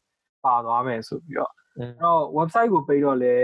[0.46, 3.36] ပါသွားမယ်ဆိုပြီးတော့အဲ့တော့ website ကိုပိတ်တော့လဲ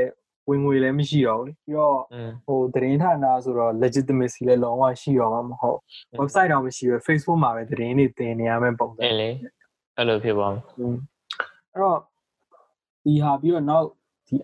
[0.49, 1.97] ဝင်ငွေလည်းမရှိတော့ဘူးလေပြီးတော့
[2.45, 5.79] ဟိုသတင်းဌာနဆိုတော့ legitimacy လည်းလုံးဝရှိတော့မှာမဟုတ်
[6.19, 9.29] website တော့မရှိပဲ Facebook မှာပဲသတင်းတွေတင်နေရမယ့်ပုံစံအဲ့လေ
[9.97, 10.61] အဲ့လိုဖြစ်ပါမယ်
[11.71, 11.99] အဲ့တော့
[13.05, 13.87] ဒီဟာပြီးတော့နောက်
[14.27, 14.37] ဒီ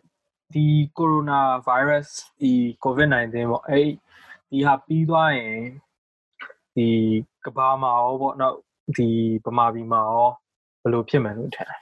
[0.53, 0.65] ဒီ
[0.97, 2.09] corona virus
[2.41, 3.87] ဒီ covid-19 ပေါ့အဲ့
[4.49, 5.59] ဒီဟာပြီးသွားရင်
[6.75, 6.87] ဒီ
[7.45, 8.57] ကဘာမှာရောပေါ့နောက်
[8.97, 9.09] ဒီ
[9.45, 10.29] ဗမာပြည်မှာရော
[10.81, 11.77] ဘယ်လိုဖြစ်မယ်လို့ထင်လဲ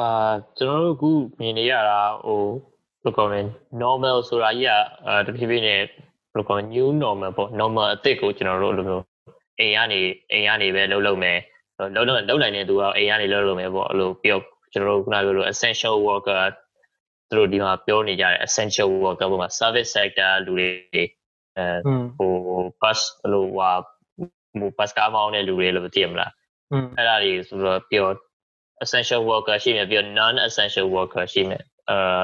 [0.00, 3.40] အာကျွန်တော်တို့အခုမြင်နေရတာဟိုဘယ်လိုကောင်းလဲ
[3.82, 4.68] normal ဆိုတာကြီး
[5.26, 5.88] ကတဖြည်းဖြည်းနဲ့ဘယ်
[6.36, 9.04] လိုကောင်း new normal ပေါ့ normal အသစ်ကိုကျွန်တော်တို့အဲ့လိုမျိုး
[9.58, 10.00] အိမ်ကနေ
[10.32, 11.38] အိမ်ကနေပဲလှုပ်လှုပ်မယ်
[11.94, 16.42] လှုပ်လှုပ်လှုပ်နိုင်တဲ့သူကအိမ်ကနေလှုပ်လှုပ်မယ်ပေါ့အဲ့လိုပြီးတော့ကျွန်တော်တို့ခုနပြောလို့ essential worker
[17.28, 21.66] သူတို့ဒီမှာပြောနေကြတဲ့ essential worker ပုံမှာ service sector လူတွေအဲ
[22.18, 22.32] ဟို
[22.80, 23.70] bus အဲ့လိုဟာ
[24.78, 26.32] bus ကားမောင်းတဲ့လူတွေလို့သိရမလား
[26.96, 28.06] အဲ့ဒါတွေဆိုတော့ပြော
[28.84, 32.22] essential worker ရှိမယ်ပြီးတော့ non essential worker ရှိမယ်အာ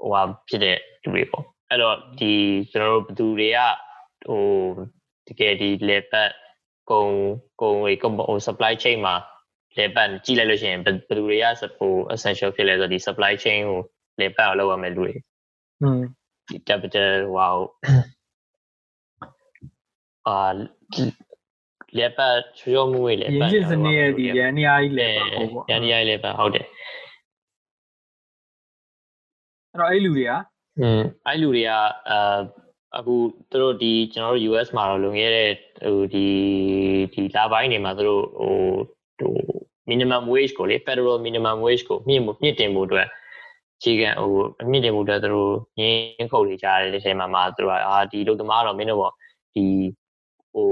[0.00, 2.32] ဟိုဟာဖြစ်တဲ့သူတွေပေါ့အဲ့တော့ဒီ
[2.70, 3.58] ကျွန်တော်တို့ဘသူတွေက
[4.28, 4.44] ဟို
[5.28, 6.30] တကယ်ဒီလေပတ်
[6.90, 7.12] ကုန်
[7.60, 9.14] ကုန်ဝေကုန်ဟို supply chain မှာ
[9.78, 11.46] လေပတ်ကြည့်လိုက်လို့ရှိရင်ဘသူတွေက
[11.78, 13.80] ဟို essential ဖြစ်လဲဆိုတော့ဒီ supply chain ကို
[14.20, 15.12] လေပတ်အောင်လုပ်ရမယ်လူတွေ
[15.82, 16.00] อืม
[16.48, 17.58] ဒီ capital ဟို
[20.28, 20.38] အာ
[21.98, 26.66] လေပတ်ချောမှုဝေးလေရင်းပတ်ချင်းစနစ်ရဲ့ဒီရန်နေရာကြီးလည်းပေါ့ပေါ့ရန်ဒီရိုက်လေပတ်ဟုတ်တယ်
[29.72, 30.32] အဲ့တော့အဲ့လူတွေက
[30.80, 31.70] อืมအဲ့လူတွေက
[32.10, 32.38] အာ
[32.98, 33.14] အခု
[33.50, 35.50] သူတို့ဒီကျွန်တော်တို့ US မှာတော့လုံခဲ့တဲ့
[35.84, 36.26] ဟိုဒီ
[37.12, 38.56] ဒီလာပိုင်းတွေမှာသူတို့ဟို
[39.20, 39.34] ဟို
[39.90, 43.08] minimum wage ကိုလေ federal minimum wage ကိုမြင့်မှုမြင့်တင်မှုအတွက်
[43.82, 44.32] ခြေခံဟို
[44.62, 49.12] အမြင့်တင်မှုအတွက်သူတို့ငင်းခုတ်နေကြတဲ့ဒီချိန်မှာမှသူတို့ကအာဒီလူသမားတော့မင်းတို့ပေါ့
[49.54, 49.66] ဒီ
[50.52, 50.68] ဟို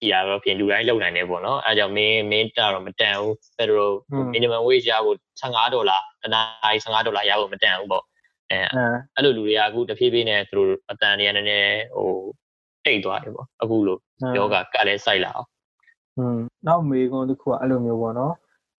[0.00, 3.92] ဒီရတော့ပြင်လူတိုင်းလုံနိုင်တယ်ပေါ့နော်အဲဒါကြောင့်မင်းမင်းတာတော့မတန်ဘူး federal
[4.34, 8.04] minimum wage ရဖို့15ဒေါ်လာတနားရီ15ဒေါ်လာရဖို့မတန်ဘူးပေါ့
[8.50, 8.84] အဲအဲ
[9.14, 12.12] အဲ့လိုလူတွေကအခုတဖြည်းဖြည်းနဲ့သူတို့အတန်တွေကနည်းနည်းဟို
[12.84, 13.98] တိတ်သွားတယ်ပေါ့အခုလို
[14.36, 15.48] ယောဂကလည်းစိုက်လာအောင်
[16.18, 18.34] อืมနောက်မေကွန်းတစ်ခုကအဲ့လိုမျိုးပေါ့နော်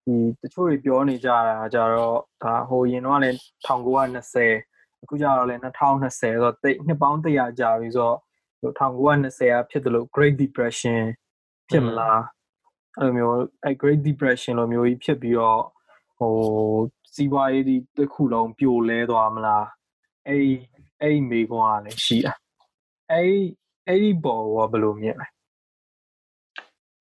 [0.05, 8.26] ဒီတချို့တွေပြောနေကြတာကြတော့ဒါဟိုရင်တော့လည်း1920အခုကြတော့လည်း2020ဆိုတော့တိတ်နှစ်ပေါင်း100ကြာပြီဆိုတော့ဟို
[8.63, 11.03] 1920ကဖြစ်တယ်လို့ Great Depression
[11.69, 12.21] ဖြစ်မလား
[12.99, 15.63] အဲ့လိုမျိုးအဲ့ Great Depression လိုမျိုးကြီးဖြစ်ပြီးတော့
[16.17, 16.33] ဟို
[17.13, 19.65] စီးပွားရေးဒီတစ်ခုလုံးပြိုလဲသွားမလား
[20.27, 20.53] အဲ့ဒီ
[21.01, 22.33] အဲ့ဒီမေကွန်းကလည်းရှိတာ
[23.11, 23.39] အဲ့ဒီ
[23.87, 25.27] အဲ့ဒီပေါ်ကဘယ်လိုမြင်လဲ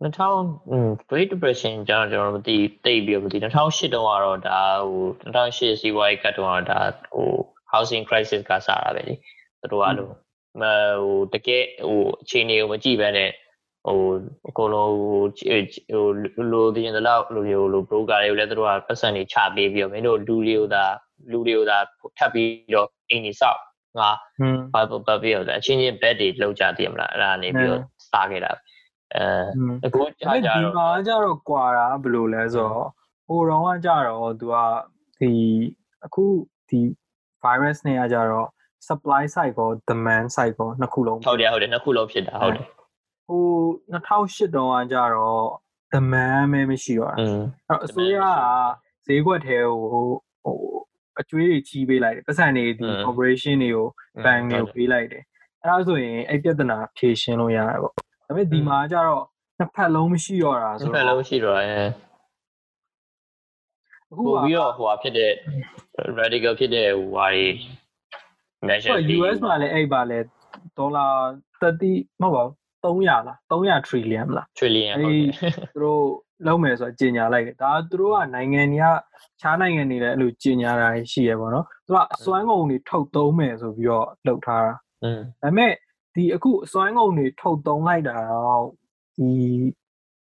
[0.02, 5.04] 2000 Great Depression ကျွန်တော်ကျွန်တော်မသိတိတ်ပြီးမသိ2008တုန်းကတော့ဒါဟို
[5.34, 6.80] 2008စီးပွားရေးကတ်တုန်းကတော့ဒါ
[7.14, 7.30] ဟို
[7.72, 9.14] housing crisis ကစတာပဲလေ
[9.60, 10.25] သူတို့ကလို့
[10.60, 13.30] ဟိုတကယ်ဟိုအခြေအနေကိုမကြည့်ဘဲနဲ့
[13.86, 14.00] ဟို
[14.48, 16.06] အကုန်လုံးဟိုဟို
[16.52, 20.84] လိုတည်ရင်တော့လိုမျိုးလို broker တွေကိုလည်းသူတို့ကပတ်စံတွေချပေးပြီးတော့မင်းတို့လူတွေကိုသာ
[21.32, 21.78] လူတွေကိုသာ
[22.18, 23.60] ထပ်ပြီးတော့အိမ်ကြီးစောက်
[23.98, 24.10] ငါ
[24.74, 28.52] ဘာဘာပြီးတော့အချင်းချင်း bed တွေလောက်ကြတည်မလားအဲ့ဒါနေပြီးတော့စားခဲ့တာ
[29.14, 32.88] အဲအခုကြာကြာတော့ဒီမှာကြတော့ကွာတာဘယ်လိုလဲဆိုတော့
[33.26, 34.54] ဟိုတော့ကကြတော့သူက
[35.20, 35.32] ဒီ
[36.04, 36.24] အခု
[36.68, 36.80] ဒီ
[37.42, 38.48] virus နဲ့ကကြတော့
[38.88, 42.66] supply side ကော demand side ကောနှစ်ခုလုံးဟုတ်တယ်ဟုတ်တယ်နှစ်ခုလုံးဖြစ်တာဟုတ်တယ်
[43.28, 43.42] ဟို
[43.92, 45.44] 2008တုန်းကကြတော့
[45.94, 50.04] demand ပဲမရှိတော့တာအဲ့အစိုးရကဈေးကွက်ထဲကိုဟို
[50.44, 50.56] ဟို
[51.20, 53.86] အကျွေးတွေချီးပေးလိုက်တယ်ပတ်စံတွေဒီ operation တွေကို
[54.24, 55.22] bank တွေကိုပေးလိုက်တယ်
[55.62, 59.24] အဲ့ဒါဆိုရင်အဲ့ပြဿနာဖြေရှင်းလို့ရတယ်ပေါ့ဒါပေမဲ့ဒီမှာကျတော့
[59.58, 61.72] နှစ်ဖက်လုံးမရှိတော့တာဆိုတော့နှစ်ဖက်လုံးရှိတော့အဲ
[64.10, 65.32] အခုပြီးတော့ဟိုဟာဖြစ်တဲ့
[66.18, 67.46] radical ဖြစ်တဲ့ဟိုဟာတွေ
[68.68, 70.18] measure US မှာလည်းအဲ့ပါလဲ
[70.78, 71.06] ဒေါ်လာ
[71.60, 72.54] 30မဟုတ်ပါဘူး
[72.84, 75.30] 300လား300 trillion လား trillion ဟုတ်တယ်
[75.74, 76.04] သူတို့
[76.46, 78.86] လုံးမယ်ဆိုတော့ကြီးညာလိုက်တယ်ဒါသူတို့ကနိုင်ငံတွေက
[79.40, 85.72] ခြားနိုင်ငံတွေလည်းအဲ့လိုကြီးညာတာရှိရပေါ့နော်သူကအစွမ်းကုန်တွေထုတ်သုံးမယ်ဆိုပြီးတော့လုပ်ထားတာอืมဒါပေမဲ့
[86.14, 88.66] ဒီအခုအစွမ်းကုန်တွေထုတ်သုံးလိုက်တာတော့
[89.16, 89.30] ဒီ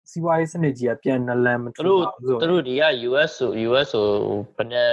[0.09, 4.07] စီးပွားရေးစနစ်ကြီးကပြန်နလန်မတူဘူးဆိုသူတို့ဒီက US ဆို US ဆို
[4.57, 4.91] ဘယ်နဲ့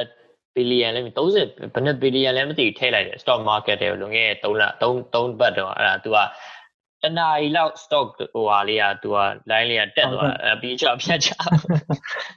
[0.55, 6.19] ဘီလီယံလဲ30ဘယ်နဲ့ဘီလီယံလဲမသိထည့်လိုက်တယ် stock market တွေလုံခဲ့3လ3 3ဘတ်တော့အဲ့ဒါ तू က
[7.03, 9.17] တနာရီလောက် stock ဟိုဟာလေးက तू က
[9.51, 11.29] line လေးကတက်သွားတာပြီးချဖြတ်ချ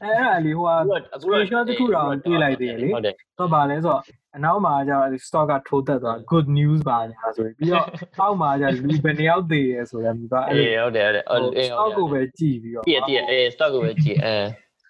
[0.03, 4.01] အဲ့ဒါလေးဟိုက screenshot တစ်ခုတော့တွေ့လိုက်သေးတယ်လေဟုတ်တယ်တော့ဗာလဲဆိုတော့
[4.35, 7.87] အနောက်မှာကျတော့ stock ကထိုးတက်သွား good news ပါညာဆိုပြီးပြီးတော့
[8.19, 14.35] အောက်မှာကျလူဘယ်နှယောက်သေးရဲဆိုတော့မြပါအေးဟုတ်တယ်ဟုတ်တယ်အေး stock ကိုပဲကြည့်ပြီးတော့ကြည့်ကြည့်အေး stock ကိုပဲကြည့်အဲ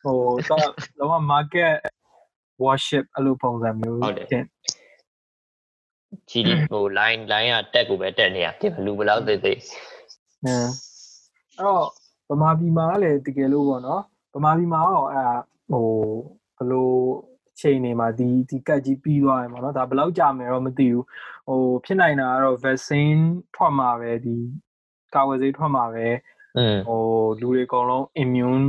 [0.03, 0.17] ဟို
[0.49, 0.67] တော့
[0.99, 1.73] လောက market
[2.65, 4.45] worship အဲ့လိုပုံစံမျိုးဟုတ်တယ်
[6.29, 9.57] GD ဟို line line ကတက်ကိုပဲတက်နေရပြင်လူဘယ်လောက်သေးသေး
[10.43, 10.69] ဟမ်
[11.57, 11.85] အဲ့တော့
[12.29, 14.01] ဗမာပြည်မှာလည်းတကယ်လို့ပေါ့နော်
[14.33, 15.35] ဗမာပြည်မှာတော့အဲ့ဒါ
[15.71, 15.89] ဟို
[16.57, 16.97] ဘလို့
[17.61, 21.05] ချိန်နေမှာဒီဒီကတ်ကြီးပြီးသွားတယ်ပေါ့နော်ဒါဘယ်လောက်ကြာမယ်တော့မသိဘူး
[21.47, 23.21] ဟိုဖြစ်နိုင်တာကတော့ vaccine
[23.55, 24.37] ထွက်မှာပဲဒီ
[25.15, 26.07] ကာဝယ်ဆေးထွက်မှာပဲ
[26.57, 27.01] อืมဟို
[27.39, 28.65] လူတွေအကုန်လုံး immune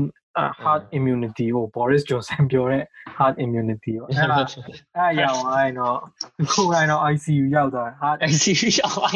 [0.64, 2.82] hard immunity ကို Boris Johnson ပြောတဲ့
[3.18, 4.36] hard immunity ပေါ့အဲ့ဒါ
[4.96, 5.96] အဲ့ရောက်သွားရင်တော့
[6.52, 9.12] ခုခိုင်းတော့ ICU ရောက်သွားတယ် hard ICU ရောက်သွား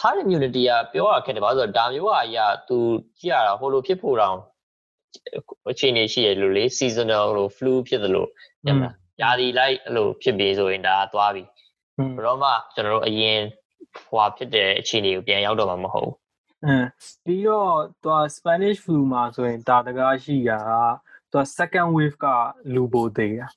[0.00, 2.76] hard immunity ကပြောရခက်တယ်ဘာလို့ဆိုတော့ဒါမျိုးဟာကြီးက तू
[3.18, 4.38] ကြည့်ရတာဟိုလိုဖြစ်ဖို့တောင်
[5.70, 8.26] အခြေအနေရှိရလို့လေ seasonal လို့ flu ဖြစ်သလို
[8.66, 8.82] ညမ
[9.22, 11.42] ရာသီလိုက်အဲ့လိုဖြစ်ပြီးဆိုရင်ဒါသွားပြီ
[12.16, 13.38] ဘယ်တော့မှကျွန်တော်တို့အရင်
[14.08, 16.16] ဟွာဖြစ်တဲ့အခြေအနေကိုပြန်ရောက်တော့မှာမဟုတ်ဘူး
[16.64, 16.88] အင်း
[17.24, 20.60] ပြီးတော့သူက Spanish flu မှာဆိုရင်တာတကားရှိတာ
[21.32, 22.26] သူက second wave က
[22.74, 23.48] လူပိုသေးတာ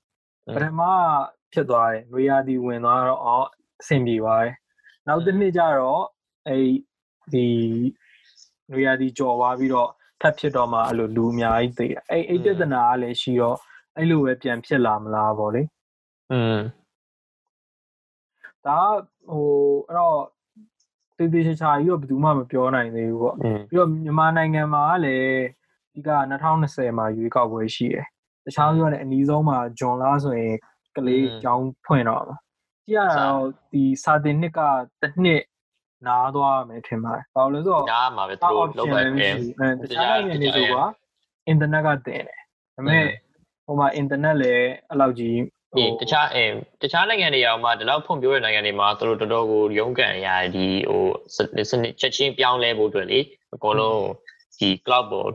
[0.55, 0.81] ပထမ
[1.53, 3.47] ဖြစ်သွားတယ်နွေရာသီဝင်သွားတော့အော်
[3.81, 4.53] အဆင်ပြေပါတယ်
[5.07, 6.03] နောက်တစ်နှစ်ကျတော့
[6.47, 6.57] အဲ
[7.33, 7.47] ဒီ
[8.71, 9.89] နွေရာသီကြော်သွားပြီးတော့
[10.21, 13.57] ထပ်ဖြစ်တော့မှအဲ့လိုလူအများကြီးသေးတယ်အဲ့အဲ့ပြဿနာကလည်းရှိတော့
[13.97, 15.63] အဲ့လိုပဲပြန်ဖြစ်လာမလားပေါ့လေ
[16.31, 16.57] อืม
[18.65, 18.79] ဒါ
[19.29, 19.47] ဟို
[19.87, 20.19] အဲ့တော့
[21.17, 25.41] တေးသေးချာချာကြီးတော့ဘယ်သူမှမပြောနိုင်သေးဘူးပေါ့ပြီးတော့မြန်မာနိုင်ငံမှာလည်း
[25.93, 26.09] ဒီက
[26.51, 28.05] 2020မှာရွေးကောက်ပွဲရှိတယ်
[28.45, 30.55] တခြားပြောလည်းအနည်းဆုံးမှာဂျွန်လာဆိုရင်
[30.95, 32.37] ကလေးကျောင်းဖွင့်တော့မှာ
[32.87, 34.59] ကြည့်ရတော့ဒီစာတင်နှစ်က
[35.01, 35.43] တစ်နှစ်
[36.07, 40.75] နားသွားမယ်ထင်ပါတယ်။ဘာလို့လဲဆိုတော့နားမှာပဲသူတို့လောက်ပဲအဲတခြားနိုင်ငံတွေဆိုက
[41.47, 42.23] အင်တာနက်ကတင်တယ်။
[42.75, 43.05] ဒါပေမဲ့
[43.65, 45.37] ဟိုမှာအင်တာနက်လည်းအဲ့လောက်ကြီး
[45.75, 46.43] အေးတခြားအဲ
[46.81, 51.05] တခြားနိုင်ငံတွေအောင်မှဒီလောက်ဖွံ့ဖြိုးတဲ့နိုင်ငံတွေမှာသူတို့တော်တော်ကိုရုန်းကန်ရဒီဟို
[51.35, 53.19] စနစ်ချက်ချင်းပြောင်းလဲဖို့အတွက်လေ
[53.53, 54.01] အကုန်လုံး
[54.57, 55.29] ဒီ cloud ပေါ်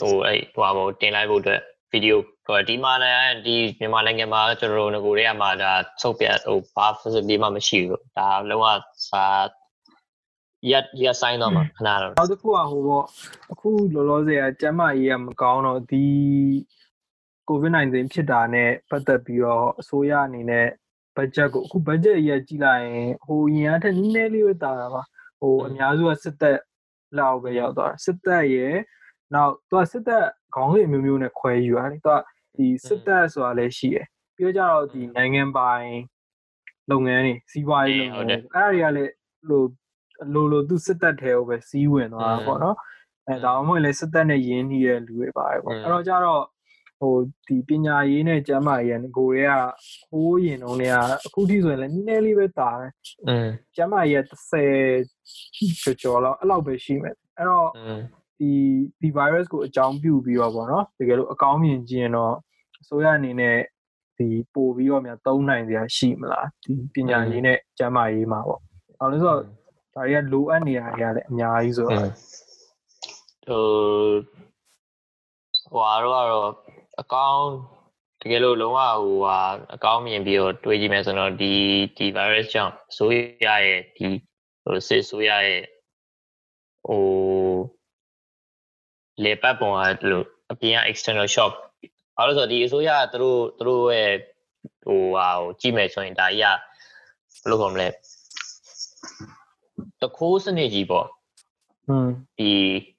[0.00, 1.60] ဟိုအဲဟိုပါပေါ်တင်လိုက်ဖို့အတွက်
[1.90, 5.72] ဗီဒီယိုဟိုဒီမှာလည်းဒီမြန်မာနိုင်ငံမှာကျွန်တော်တို့ငကိုတွေကမှဒါ
[6.02, 8.66] စုပ်ပြဟိုဘာ facility မှမရှိဘူးဒါလုံးဝ
[9.08, 9.26] စာ
[10.70, 10.72] ရ
[11.04, 13.04] ရဆိုင်တော့မှာခဏတော့နောက်တစ်ခုကဟိုပေါ့
[13.52, 16.04] အခုလောလောဆယ်ကကျမ်းမာရေးကမကောင်းတော့ဒီ
[17.48, 20.68] COVID-19 ဖြစ်တာနဲ့ပတ်သက်ပြီးတော့အစိုးရအနေနဲ့
[21.16, 25.02] budget ကိုအခု budget အရေးကြီးလိုက်ရင်ဟိုရင်အထက်နည်းနည်းလေးပဲတာတာပါ
[25.40, 26.58] ဟိုအများစုကစစ်သက်
[27.18, 28.74] လောက်ပဲရောက်သွားတာစစ်သက်ရဲ့
[29.34, 30.24] နောက်သူကစစ်သက်
[30.54, 32.08] ခေါင်းစဉ်မျိုးမျိုးနဲ့ခွဲယူရတယ်သူက
[32.56, 35.90] ဒီစစ်သက်ဆိုတာလည်းရှိတယ်ပြောကြတော့ဒီနိုင်ငံပိုင်
[36.90, 39.12] လုပ်ငန်းတွေစီးပွားရေးလုပ်ငန်းတွေအဲ့ဒါတွေကလည်း
[39.48, 39.62] လို
[40.34, 42.76] လိုလိုသူစစ်သက်ထဲကိုပဲစီးဝင်သွားတာပေါ့နော်
[43.28, 46.42] အဲဒါမှမဟုတ်လည်းစစ်သက်နဲ့ယင်းနှီးတဲ့လူတွေပါတယ်ပေါ့အဲ့တော့ကြတော့
[47.00, 47.14] ဟို
[47.46, 49.52] ဒီပညာရေးနဲ့ကျမ်းမာရေးကကိုတွေက
[50.10, 52.90] ဟိုးရင်တော့နေကအခုထိဆိုရင်လည်းနည်းနည်းလေးပဲတာတယ်။
[53.28, 57.68] အင်းကျမ်းမာရေးက30ကျော်ကျော်လောက်အဲ့လောက်ပဲရှိမယ်။အဲ့တော့
[58.38, 58.50] ဒီ
[59.00, 62.34] ဒီ virus ကိုအကြောင်းပြုပြီးတော့ဗောနော်တကယ်လို့အကောင်းမြင်ကြည့်ရင်တော့
[62.82, 63.58] အစိုးရအနေနဲ့
[64.18, 68.60] ဒီပို့ပြီးတော့များသုံးနိုင်စရာရှိမလားဒီပညာရေးနဲ့ကျန်းမာရေးမှာပေါ့
[69.00, 69.40] အောင်လို့ဆိုတော့
[69.94, 72.08] ဒါတွေကလိုအပ်နေရတယ်လည်းအများကြီးဆိုတော့ဟို
[75.72, 76.50] ဟွာတော့ကတော့
[77.00, 77.46] အကောင်း
[78.22, 79.38] တကယ်လို့လုံးဝဟိုဟာ
[79.74, 81.54] အကောင်းမြင်ပြီးတော့တွေးကြည့်မယ်ဆိုတော့ဒီ
[81.96, 84.06] ဒီ virus ကြောင့်ဆိုရရဲ့ဒီ
[84.64, 85.62] ဟိုစစ်ဆိုရရဲ့
[86.86, 87.04] ဟို
[89.24, 89.70] လေပတ်ပုံ
[90.00, 91.52] ကလို့အပြင်က external shock
[92.16, 94.14] အဲ့လိုဆိုဒီအစိုးရကသူတို့သူတို့ရဲ့
[94.86, 96.46] ဟိုဟာကိုကြည့်မယ်ဆိုရင်ဒါကြီးက
[97.42, 97.88] ဘယ်လိုခေါ်မလဲ
[100.00, 101.06] တခိုးစနစ်ကြီးပေါ့
[101.88, 102.50] อืมဒီ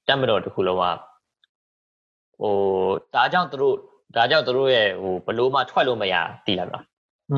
[0.07, 0.85] တက်မတော်တစ်ခုလုံးက
[2.40, 2.54] ဟို
[3.14, 3.76] ဒါကြောင့်သူတို့
[4.16, 6.14] ဒါကြောင့်သူတို့ရဲ့ဟိုဘလို့မှထွက်လို့မရ
[6.46, 6.84] တည်လားမလား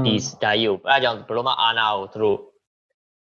[0.07, 2.39] ဒီဒါကြီးကိုအဲဒါကြောင့်ဘလို့မှအာနာကိုသူတို့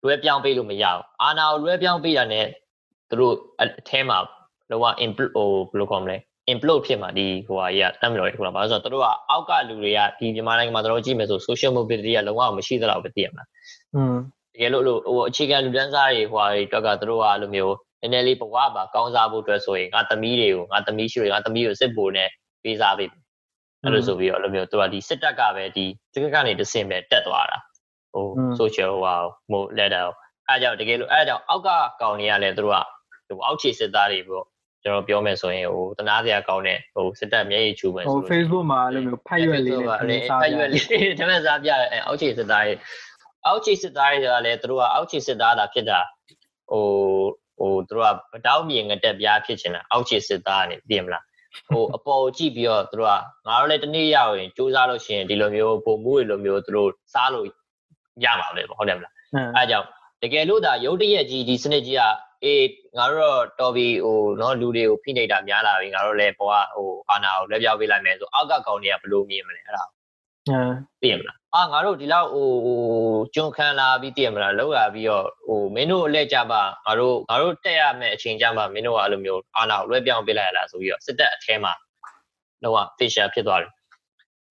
[0.02, 2.40] လွဲပြောင်းပေးလို့မရဘူးအာနာကိုလွဲပြောင်းပေးတာ ਨੇ
[3.10, 4.18] သူတို့အထဲမှာ
[4.70, 6.16] လောက implode ဟိုဘယ်လိုခေါ်မလဲ
[6.52, 13.48] implode ဖြစ်မှာဒီဟိုဟာကြီးကတက်မတော်တစ်ခုလားဘာလို့ဆိုတော့သူတို့ကအောက်ကလူတွေကဒီမြန်မာနိုင်ငံမှာတို့ကြည့်မယ်ဆို social mobility ကလုံးဝမရှိသလောက်ပဲတည်ရမလား
[13.94, 14.14] อืม
[14.54, 22.29] တကယ်လို့လို့ဟိုအခြေခံလူတန်းစားတွေဟိုဟာတွေတွက်ကသူတို့ကအဲ့လိုမျိုး နည်းနည်းလေးဘဝပါကောင်းစားဖို့အတွက်ဆိုရင်ငါသမီးတွေကိုငါသမီးရှိတွေငါသမီးကိုစစ်ဖို့နဲ့
[22.63, 23.09] ပေးစားပေး
[23.83, 27.57] အဲ့လိုဆိုပြီးတော့အဲ့လိုမျိုးသူကဒီစစ်တပ်ကပဲဒီတကက်ကနေတစင်ပဲတက်သွားတာ
[28.13, 28.25] ဟို
[28.59, 29.15] social ဟိုဟာ
[29.51, 30.05] ဟို letter
[30.47, 31.69] အဲ့ကြောင့်တကယ်လို့အဲ့ကြောင့်အောက်က
[32.01, 32.79] ကောင်တွေကလည်းသူတို့က
[33.27, 34.45] ဟိုအောက်ခြေစစ်သားတွေပေါ့
[34.83, 40.83] ကျွန်တော်ပြောမယ်ဆိုရင်ဟိုတနာစရာကောင်းတဲ့ဟိုစစ်တပ်မျက်ရည်ချူမယ်ဟိုဆိုလို့ Facebook မှာအဲ့လိုမျိုးဖတ်ရွက်လေးနဲ့အဲ့စားဖပြတ်ရွက်လေး
[41.19, 42.73] တမန်စားပြရဲအောက်ခြေစစ်သားတွေ
[43.45, 45.99] အောက်ခြေစစ်သားတွေကလည်းသူတို့ကအောက်ခြေစစ်သားတာဖြစ်တာ
[46.71, 46.85] ဟို
[47.57, 51.23] ဟိုသူတို့ကတောင်းမြေငတက်ပြားဖြစ်ချင်တာအောက်ခြေစစ်သားကနေသိရမလား
[51.69, 53.13] ဟိုအပေါ်ကြည့်ပြီးတော့သူတို့က
[53.47, 57.45] ငါတို့လည်းတနေ့ရောက်ရင်စူးစမ်းလို့ရှိရင်ဒီလိုမျိုးပုံမှုတွေလိုမျိုးသူတို့စားလို့
[58.23, 59.13] ရမှာပဲပေါ့ဟုတ်တယ်မလား
[59.55, 59.87] အဲကြောင့်
[60.23, 62.01] တကယ်လို့ဒါရုတ်တရက်ကြီးဒီစနစ်ကြီးက
[62.43, 69.83] အေးငါတို့တော့တော်ပြီဟိုနော်လူတွေကိုဖိနှိပ်တာများလာပြီငါတို့လည်းဘောကဟိုအာနာကိုလက်ပြောက်ပေးလိုက်မယ်ဆိုအောက်ကကောင်တွေကဘယ်လိုမြင်မလဲအဲ့ဒါ
[70.47, 70.69] ဟမ်
[71.01, 72.79] သိရမလားအာငါတို့ဒီလောက်ဟိုဟို
[73.35, 81.73] ကျွန်းခံလာပြီးသိရမလားလောက်လာပြီးတော့ဟိုမင်းတို့အလဲကြပါငါတို့ငါတို့တက်ရမယ့်အချိန်ကြမှာမင်းတို့ကအဲ့လိုမျိုးအာနာကိုလွှဲပြောင်းပေးလိုက်ရလားဆိုပြီးတော့စစ်တပ်အထဲမှာ
[82.63, 83.71] တော့ facial ဖြစ်သွားတယ်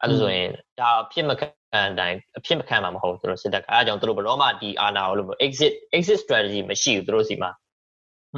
[0.01, 0.49] အဲ့လိုဆိုရင်
[0.81, 1.47] ဒါဖြစ်မခံ
[1.91, 7.51] အတိုင်းအဖြစ်မခံမှာမဟုတ်ဘူးသူတို့စစ်တပ်ကအဲအကြောင်းသူတို့ဘယ်တော့မှဒီအာနာကိုလို့ exit exit strategy မရှိဘူးသူတို့စီမှာ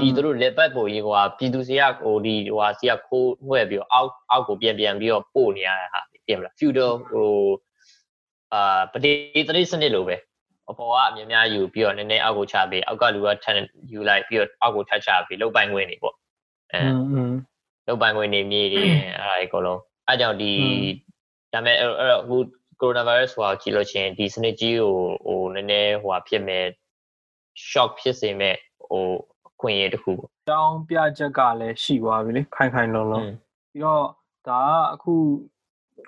[0.00, 7.30] ဒီသူတို့လက်ပတ်ပေါ်ကြီးကွာပြည်သူစီကဟိုဒီဟိုဟာစီကခိုးနှွဲ့ပြီးတော့အောက်အောက်ကိုပြန်ပြန်ပြီးတော့ပို့နေရတဲ့ဟာ သိရမလား feudal ဟို
[8.52, 9.12] အာပတိ
[9.48, 10.16] သတိစနစ်လိုပဲ
[10.70, 13.56] အပေါ်ကအများများယူပြီးတော့နည်းနည်းအောက်ကိုချပေးအောက်ကလူကထန်
[13.92, 16.14] ယူလိုက်ပြီးတော့အောက်ကိုထပ်ချပေးလောက်ပိုင်ခွင့်နေပေါ့
[16.72, 16.80] အဲ
[17.86, 18.84] လောက်ပိုင်ခွင့်နေမြေတွေ
[19.20, 20.52] အားတွေအကုန်လုံးအဲကြောင့်ဒီ
[21.52, 22.40] ဒါမဲ့အဲ့တော့ဟို
[22.80, 24.94] ကိုရိုနာဗိုင်းရပ်စ်ဟိုကြည့်လို့ချင်းဒီစနစ်ကြီးကို
[25.26, 26.64] ဟိုနည်းနည်းဟိုဖြစ်မဲ့
[27.70, 28.56] shock ဖြစ်စေမဲ့
[28.88, 29.04] ဟို
[29.48, 34.04] အခွင့်အရေးတစ်ခုပေါ့တောင်းပြချက်ကလည်းရှိသွားပြီလေခိုင်ခိုင်လုံလုံပြီးတော့
[34.48, 35.14] ဒါကအခု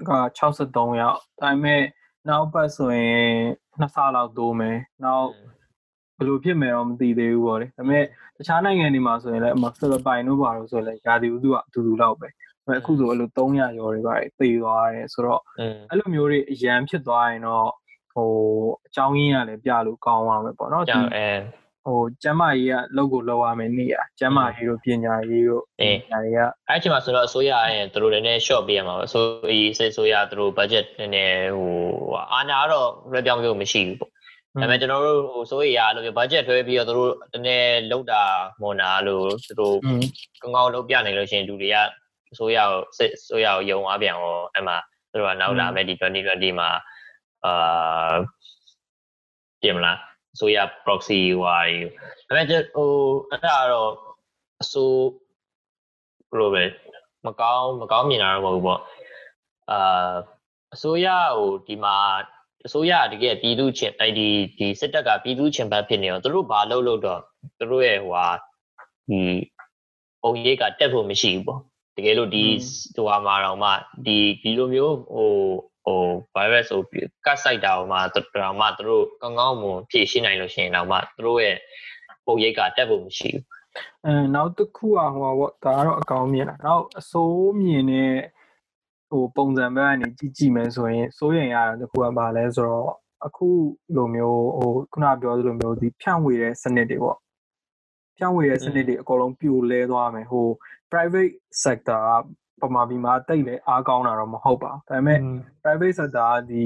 [0.09, 1.83] က63ရောက်ဒါပေမဲ့
[2.29, 3.27] နောက်ပတ်ဆိုရင်
[3.81, 5.29] နှစ်ဆလောက်တိုးမယ်နောက်
[6.17, 8.05] ဘယ်လိုဖြစ်မယ်တော့မသိသေးဘူးပေါ့လေဒါပေမဲ့
[8.37, 12.33] တခြားနိုင်ငံတွေမှာဆိုရင်လည်းအမဖိလစ်ပိုင်တို့ဘာလို့ဆိုရင်လည်းယာတီဦးသူကအတူတူလောက်ပဲဒါ
[12.65, 17.69] ပေမဲ့အခုဆိုအဲ့လို300ကျော်တွေပါတယ်သေသွားတယ်ဆိုတော့อืมအဲ့လိုမျိုးတွေအရန်ဖြစ်သွားရင်တော့
[18.15, 18.31] ဟို
[18.87, 21.29] အကြောင်းရင်းကလည်းပြလို့ကောင်းပါမယ်ပေါ့နော်ကြောင့်အဲ
[21.85, 29.29] ဟိုကျမ်းမာရေးကလောက်ကိုလောက်ရမယ်နေရကျမ်းမာရေးတို့ပညာရေးတို့ပညာရေးကအဲ့ချိန်မှာဆိုတော့အစိုးရရဲ့သူတို့လည်း short ပေးရမှာပဲအစိုး
[29.59, 31.73] ရစစ်ဆိုရသူတို့ budget နည်းနည်းဟို
[32.33, 34.15] အာနာတော့လွှဲပြောင်းလို့မရှိဘူးပေါ့ဒါ
[34.61, 38.23] ပေမဲ့ကျွန်တော်တို့ဟိုစိုးရအဲ့လိုမျိုး budget ထွဲပြီးတော့သူတို့တနေ့လောက်တာ
[38.63, 40.01] မွန်နာလို့သူတို့อืม
[40.41, 41.77] ကောင်းကောင်းလုပ်ပြနိုင်လို့ရှိရင်လူတွေက
[42.33, 44.77] အစိုးရကိုစစ်အစိုးရကိုယုံအားပြန်ရောအဲ့မှာ
[45.11, 46.71] သူတို့ကနောက်လာမဲ့ဒီ2020မှာ
[47.45, 48.13] အာ
[49.63, 49.99] ပြင်မလား
[50.41, 52.91] အစိုးရ proxy ဟိုဟာတွေဒါပေမဲ့ဟို
[53.31, 53.91] အဲ့ဒါတော့
[54.63, 55.01] အစိုး
[56.31, 56.65] ဘယ်လိုပဲ
[57.27, 58.81] မကောင်းမကောင်းမြင်တာတော့မဟုတ်ဘူးပေါ့
[59.71, 60.13] အာ
[60.75, 61.97] အစိုးရဟိုဒီမှာ
[62.67, 64.29] အစိုးရတကယ်ပြည်သူချင်းအဲ့ဒီ
[64.59, 67.21] ဒီစစ်တပ်ကပြည်သူချင်းဘက်ဖြစ်နေတော့သူတို့ဘာလုပ်လို့တော့
[67.59, 68.29] သူတို့ရဲ့ဟိုဟာ
[69.09, 69.21] ဒီ
[70.23, 71.61] ပုံရိပ်ကတက်ဖို့မရှိဘူးပေါ့
[71.97, 72.45] တကယ်လို့ဒီ
[72.95, 73.71] ဟိုဟာမှာတော့မှ
[74.07, 75.70] ဒီဒီလိုမျိုးဟိုဟို
[76.37, 76.83] virus ဟို
[77.27, 81.57] ကတ်ဆိုင်တာဟိုမှာတော့မှသူတို့ကောင်းကောင်းမွန်ဖြည့်ရှင်းနိုင်လို့ရှိရင်တော့မှသူတို့ရဲ့
[82.27, 83.45] ပုံရိပ်ကတက်ဖို့မရှိဘူး
[84.05, 88.15] အဲနောက်တစ်ခုอ่ะဟိုပေါ့ဒါကတော့အကောင်မြင်တာနောက်အစိုးမြင်တဲ့
[89.11, 92.91] ဟိုပုံစံဘက်ကနေကြည့်ကြည့်မယ်ဆိုရင်စိုးရင်ရတာတစ်ခုကဘာလဲဆိုတော့
[93.27, 93.49] အခု
[93.97, 97.19] လိုမျိုးဟိုခုနပြောသလိုမျိုးဒီဖြန့်ဝေတဲ့စနစ်တွေပေါ့
[98.17, 100.47] ဖြန့်ဝေတဲ့စနစ်တွေအကုန်လုံးပြိုလဲသွားမယ်ဟို
[100.91, 101.35] private
[101.65, 102.11] sector က
[102.63, 105.19] ပမာပြည်မှာတိတ်လေအားကောင်းတာတော့မဟုတ်ပါဘူးဒါပေမဲ့
[105.63, 106.65] private sector ကဒီ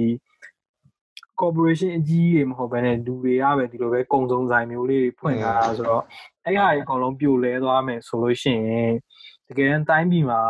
[1.40, 6.02] corporation အကြီးတွေမဟုတ်ဘဲနဲ့လူတွေကပဲဒီလိုပဲကုံစုံဆိုင်မျိုးလေးတွေဖွင့်လာတာဆိုတော့
[6.44, 8.92] အဲ့ဟာတွေအကုန်လုံးပြိုလဲသွားမယ်ဆိုလို့ရှိရင်
[9.48, 10.40] တကယ်တမ်းတိုင်းပြည်မှာ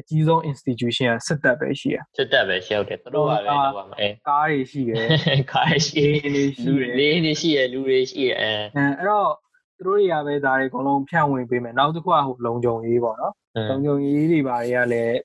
[0.00, 5.06] အကြီးဆုံး institution ကစစ်တပ်ပဲရှိရစစ်တပ်ပဲရှောက်တယ်သူတို့ကပဲတော့ပါမယ်ကားတွေရှိတယ်
[5.52, 9.30] ခါရှိအေးလေးရှိလူတယ်လေးနေရှိရလူတွေရှိရအဲအဲအဲ့တော့
[9.78, 13.34] သူတို့တွေကပဲဒါတွေအကုန်လုံးဖြန့်ဝေပေးမယ်နောက်တစ်ခုကဟိုလုံခြုံရေးပေါ့နော်
[13.70, 15.16] လုံခြုံရေးတွေဘာတွေကလည်း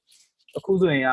[0.57, 1.09] အခုဆိုရင်က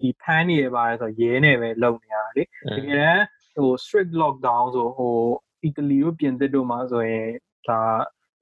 [0.00, 2.42] ဒီဖမ်းနေရပါတယ်ဆိုရဲနဲ့ပဲလုံနေရတာလေ
[2.76, 5.16] တကယ်တမ်းဟို strict lockdown ဆိုဟို
[5.62, 7.26] အီတလီတို့ပြင်သစ်တို့မှာဆိုရင်
[7.68, 7.80] ဒါ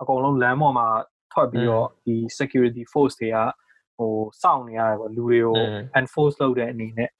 [0.00, 0.88] အကုန်လုံးလမ်းပေါ်မှာ
[1.32, 3.38] ထွက်ပြီးတော့ဒီ security force တွေက
[3.98, 5.56] ဟိုစောင့်နေရတယ်ပေါ့လူတွေကို
[6.00, 7.10] enforce လုပ်တဲ့အနေနဲ့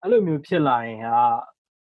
[0.00, 1.20] အဲ့လိုမျိုးဖြစ်လာရင်ဟာ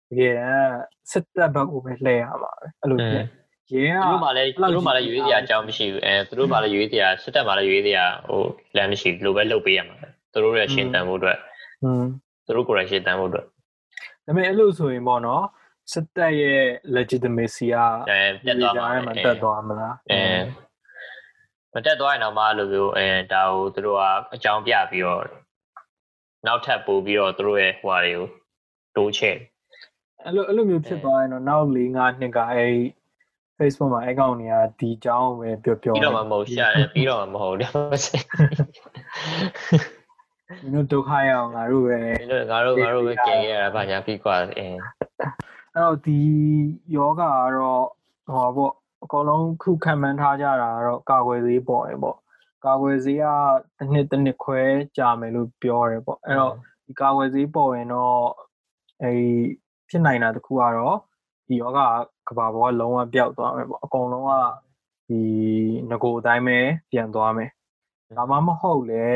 [0.10, 0.78] တကယ်တမ်း
[1.12, 3.26] စစ်တပ်ဘက်ကိုပဲလှည့်ရမှာပဲအဲ့လိုဖြစ်
[3.74, 8.42] ရဲကသူတို့မှလည်းသူတို့မှလည်းရွေးစရာအကြောင်းမရှိဘူးအဲသူတို့မှလည်းရွေးစရာစစ်တပ်မှလည်းရွေးစရာဟို
[8.76, 9.98] လမ်းမရှိဘူးလိုပဲလုပ်ပေးရမှာ
[10.34, 11.38] သူတို့ရဲ့ရှင်းတန်ဖို့အတွက်
[11.84, 12.04] อืม
[12.46, 13.52] သူတို့ကိုယ်တိုင်ရှင်းတန်ဖို့အတွက်ဒါ
[14.26, 15.44] ပေမဲ့အဲ့လိုဆိုရင်ပေါ့နော်
[15.92, 16.62] စစ်တပ်ရဲ့
[16.96, 17.78] legitimacy က
[18.10, 20.24] အဲပြတ်သွားမှာမှာတက်သွားမလားအဲ
[21.74, 24.04] မတက်သွားရင်တော့မှအဲ့လိုမျိုးအဲဒါကိုသူတို့က
[24.34, 25.24] အကြောင်းပြပြီးတော့
[26.48, 28.26] နောက်ထပ်ပို့ပြီးတော့သူတို့ရဲ့ဟိုဟာတွေကို
[28.96, 29.36] တိုးချဲ့
[30.26, 32.72] အဲ့လိုအဲ့လိုမျိုးဖြစ်သွားရင်တော့နောက်၄၅နှစ်ကအဲ့
[33.59, 37.71] Facebook မှာအကောင့်တွေကဒီအကြောင်းပဲပြောပြော ပြီးတော့မှမဟုတ်ရှာတယ်ပြီးတော့မှမဟုတ်တယ်
[40.61, 44.77] မင်းတို့ဒုက္ခရအောင်ငါတို့ပဲ ဒီလိုငါတို့ငါတို့ပဲကင်ခဲ့ရတာဗာညာပြီးกว่าအဲ အဲ့
[45.85, 46.21] တော့ဒီ
[46.97, 47.23] ယောဂက
[47.57, 47.85] တော့
[48.35, 48.73] ဟောပေါ့
[49.05, 52.17] အကောင်လုံးခုခံမှန်းထားကြတာကတော့ကာကွယ်ဆေးပေါ့ရေပေါ့
[52.67, 53.25] ကာကွယ်ဆေးက
[53.79, 54.61] တစ်နှစ်တစ်နှစ်ခွဲ
[54.97, 56.55] ကြာမယ်လို့ပြောရတယ်ပေါ့အဲ့တော့
[56.87, 58.21] ဒီကာဝယ်ဆေးပေါ်ရင်တော့
[59.03, 59.13] အဲ
[59.89, 60.97] ဖြစ်နိုင်တာတခုကတော့
[61.47, 61.81] ဒီယောဂ
[62.28, 64.32] ကဘာပေါ်ကလုံးဝပျောက်သွားမယ်ပေါ့အကုန်လုံးက
[65.10, 65.22] ဒီ
[65.90, 66.58] ငကိုအတိုင်းပဲ
[66.92, 67.50] ပြန်သွားမယ်
[68.18, 69.08] ဒါမှမဟုတ်လေ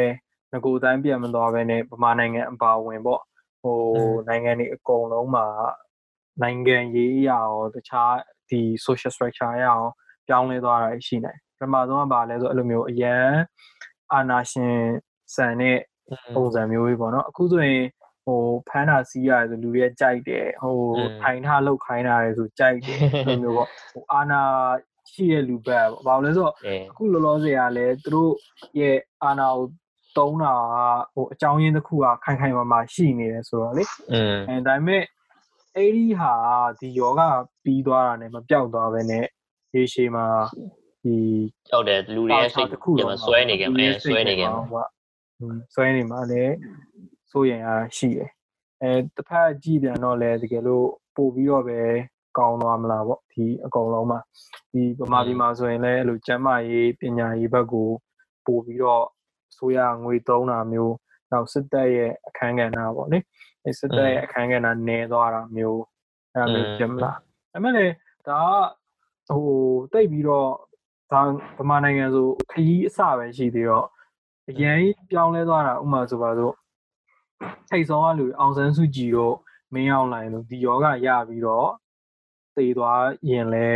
[0.54, 3.22] ငကိုအတိုင်းပြန်မသွားဘဲနဲ့ဗမာနိုင်ငံအပါဝင်ပေါ့
[3.62, 3.78] ဟို
[4.28, 5.46] နိုင်ငံတွေအကုန်လုံးမှာ
[6.42, 8.14] နိုင်ငံရေးအရာရောတခြား
[8.50, 9.82] ဒီ social structure အရာရော
[10.28, 13.28] ပြောင်းလဲသွားတာရှိနေပထမဆုံးကဘာလဲဆိုအဲ့လိုမျိုးအရန်
[14.14, 14.76] အာနာရှင်
[15.36, 15.78] ဆန်တဲ့
[16.36, 17.84] ပုံစံမျိုးကြီးပေါ့နော်အခုဆိုရင်
[18.26, 20.76] ဟိုဖမ်းတာစီးရတယ်ဆိုလူတွေကကြိုက်တယ်ဟို
[21.22, 24.42] ထိုင်ထားလောက်ခိုင်းတာရယ်ဆိုကြိုက်တယ်အဲ့လိုမျိုးပေါ့ဟိုအာနာ
[25.12, 28.32] ရှိတဲ့လူဘက်ပေါ့ဘာလို့လဲဆိုတော့အဲအခုလောလောဆယ်ကလည်းသူတို့
[28.80, 29.66] ရဲ့အာနာကို
[30.18, 30.54] တုံးတာ
[31.14, 35.04] ကဟိုအကြောင်းရင်းတစ်ခုကခိုင်ခိုင်မာမာရှိနေတယ်ဆိုတော့လေอืมအဲဒါပေမဲ့
[35.76, 36.34] အဲ့ဒီဟာ
[36.80, 37.22] ဒီယောဂ
[37.64, 39.26] ပြီးသွားတာနဲ့မပြောက်သွားပဲနဲ့
[39.74, 40.26] ရေရှည်မှာ
[41.04, 41.16] ဒီ
[41.70, 42.74] ကြောက်တယ်လူတွေရဲ့စိတ်က
[43.10, 44.88] မဆွဲနေကြအဲဆွဲနေကြပေါ့
[45.74, 46.56] ဆွဲနေမှာလည်း
[47.32, 48.30] စိုးရင်အားရှိတယ်
[48.82, 51.80] အဲတစ်ဖက်ကြည့်ပြန်တော့လည်းတကယ်လို့ပို့ပြီးတော့ပဲ
[52.38, 54.20] ကောင်းသွားမလားပေါ့ဒီအကုန်လုံးမှာ
[54.72, 57.90] ဒီဗမာပြည်မှာဆိုရင်လည်းအဲ့လိုကျန်းမာရေးပညာရေးဘက်ကို
[58.46, 59.06] ပို့ပြီးတော့
[59.58, 60.96] ဆိုရငွေသုံးတာမျိုး
[61.32, 63.20] နောက်စစ်တပ်ရဲ့အခန်းကဏ္ဍပေါ့လေ
[63.64, 65.82] အဲစစ်တပ်ရဲ့အခန်းကဏ္ဍနည်းသွားတာမျိုး
[66.34, 67.22] အဲ့လိုဖြစ်မလားဒါ
[67.54, 67.94] ပေမဲ့လည်း
[68.28, 68.40] ဒါ
[69.30, 69.52] ကဟို
[69.94, 70.50] တိတ်ပြီးတော့
[71.12, 71.22] ဒါ
[71.58, 73.88] ဗမာနိုင်ငံဆိုခရီးအစပဲရှိသေးတော့
[74.50, 76.54] အရင်ပြောင်းလဲသွားတာဥမာဆိုပါစို့
[77.70, 79.36] ထိတ်ဆုံးကလူအောင်ဆန်းစုကြည်တို့
[79.74, 81.70] မင်းအောင်လိုင်းတို့ဒီယောဂရပြီးတော့
[82.56, 83.70] တည်သွားရင်လဲ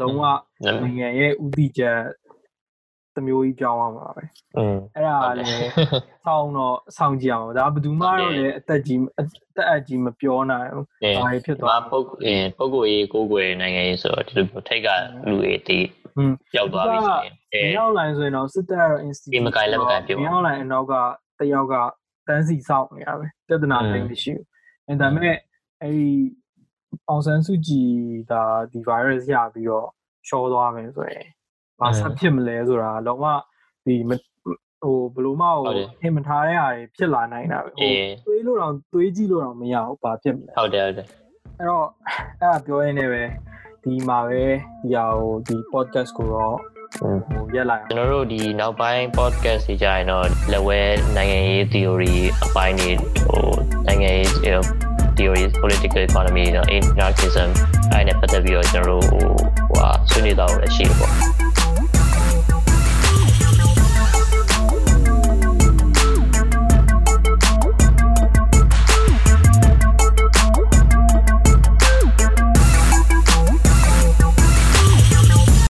[0.00, 0.22] လုံးဝ
[0.82, 2.00] နိုင်ငံရဲ့ဥတီချက်
[3.16, 4.24] တမျိုးကြီးပြောင်းသွားမှာပဲ
[4.56, 5.70] อืมအဲ့ဒါလည်း
[6.26, 9.22] စောင်းတော့စောင့်ကြည့်အောင်ဒါဘယ်သူမှတော့လည်းအသက်ကြီးအ
[9.56, 14.88] သက်အကြီးမပြောနိုင်ဘူးအဲဘာဖြစ်ဒီမှာသွားပုတ်အဲပုတ်ကိုရေးကိုကိုယ်နိုင်ငံရေးဆိုတော့ဒီလိုထိတ်က
[15.28, 20.94] လူတွေတီးဟွန်းပျောက်သွားပြီဆိုရင်အဲမင်းအောင်လိုင်းဆိုရင်တော့စစ်တပ်ရော institute ဒီမကိုင်လည်းမကိုင်ပြုတ်ပါမင်းအောင်လိုင်းအနောက်က
[21.40, 21.74] တယောက်က
[22.28, 24.46] တန်းစီစောင့်နေရပဲပြဿနာတိတ်မရှိဘူး
[24.88, 25.36] အဲဒါပေမဲ့
[25.82, 26.10] အဲ့ဒီ
[27.08, 27.90] အောင်ဆန်းစုကြည်
[28.30, 29.88] ဒါဒီ virus ရပြီးတော့
[30.28, 31.26] ရှော့သွားမယ်ဆိုရင်
[31.80, 33.24] ဘာဆက်ဖြစ်မလဲဆိုတာလုံးဝ
[33.84, 34.10] ဒီမ
[34.82, 41.06] ဟိုဘယ်လိုမှဟိုအင်မထားတဲ့ဟာတွေဖြစ်လာနိုင်တာပဲဟိုအေးတွေးလို့တော့တွေးကြည့်လို့တော့မရဘူးဘာဖြစ်မလဲဟုတ်တယ်ဟုတ်တယ်
[41.58, 41.86] အဲ့တော့
[42.40, 43.22] အဲ့ဒါပြောရင်းနဲ့ပဲ
[43.82, 44.42] ဒီမှာပဲ
[44.82, 50.80] ဒီဟာဟိုဒီ podcast ကိုတော့อืม ဟိုရက်လိုက်အောင်ကျွန်တော်တို့ဒီနောက်ပိုင်း podcast တွေကြရင်တော့လက်ဝဲ
[51.16, 52.90] နိုင်ငံရေး theory အပိုင်းတွေ
[53.28, 53.48] ဟို
[53.86, 54.28] နိုင်ငံရေး
[55.16, 57.48] theory political economy တော့ anarchism
[57.92, 59.24] အဲ့နဲ့ပတ်သက်ပြီးတော့ကျွန်တော်တို့ဟို
[59.68, 61.45] ဟိုဟာဆွေးနွေးတော့လည်းရှိတယ်ပေါ့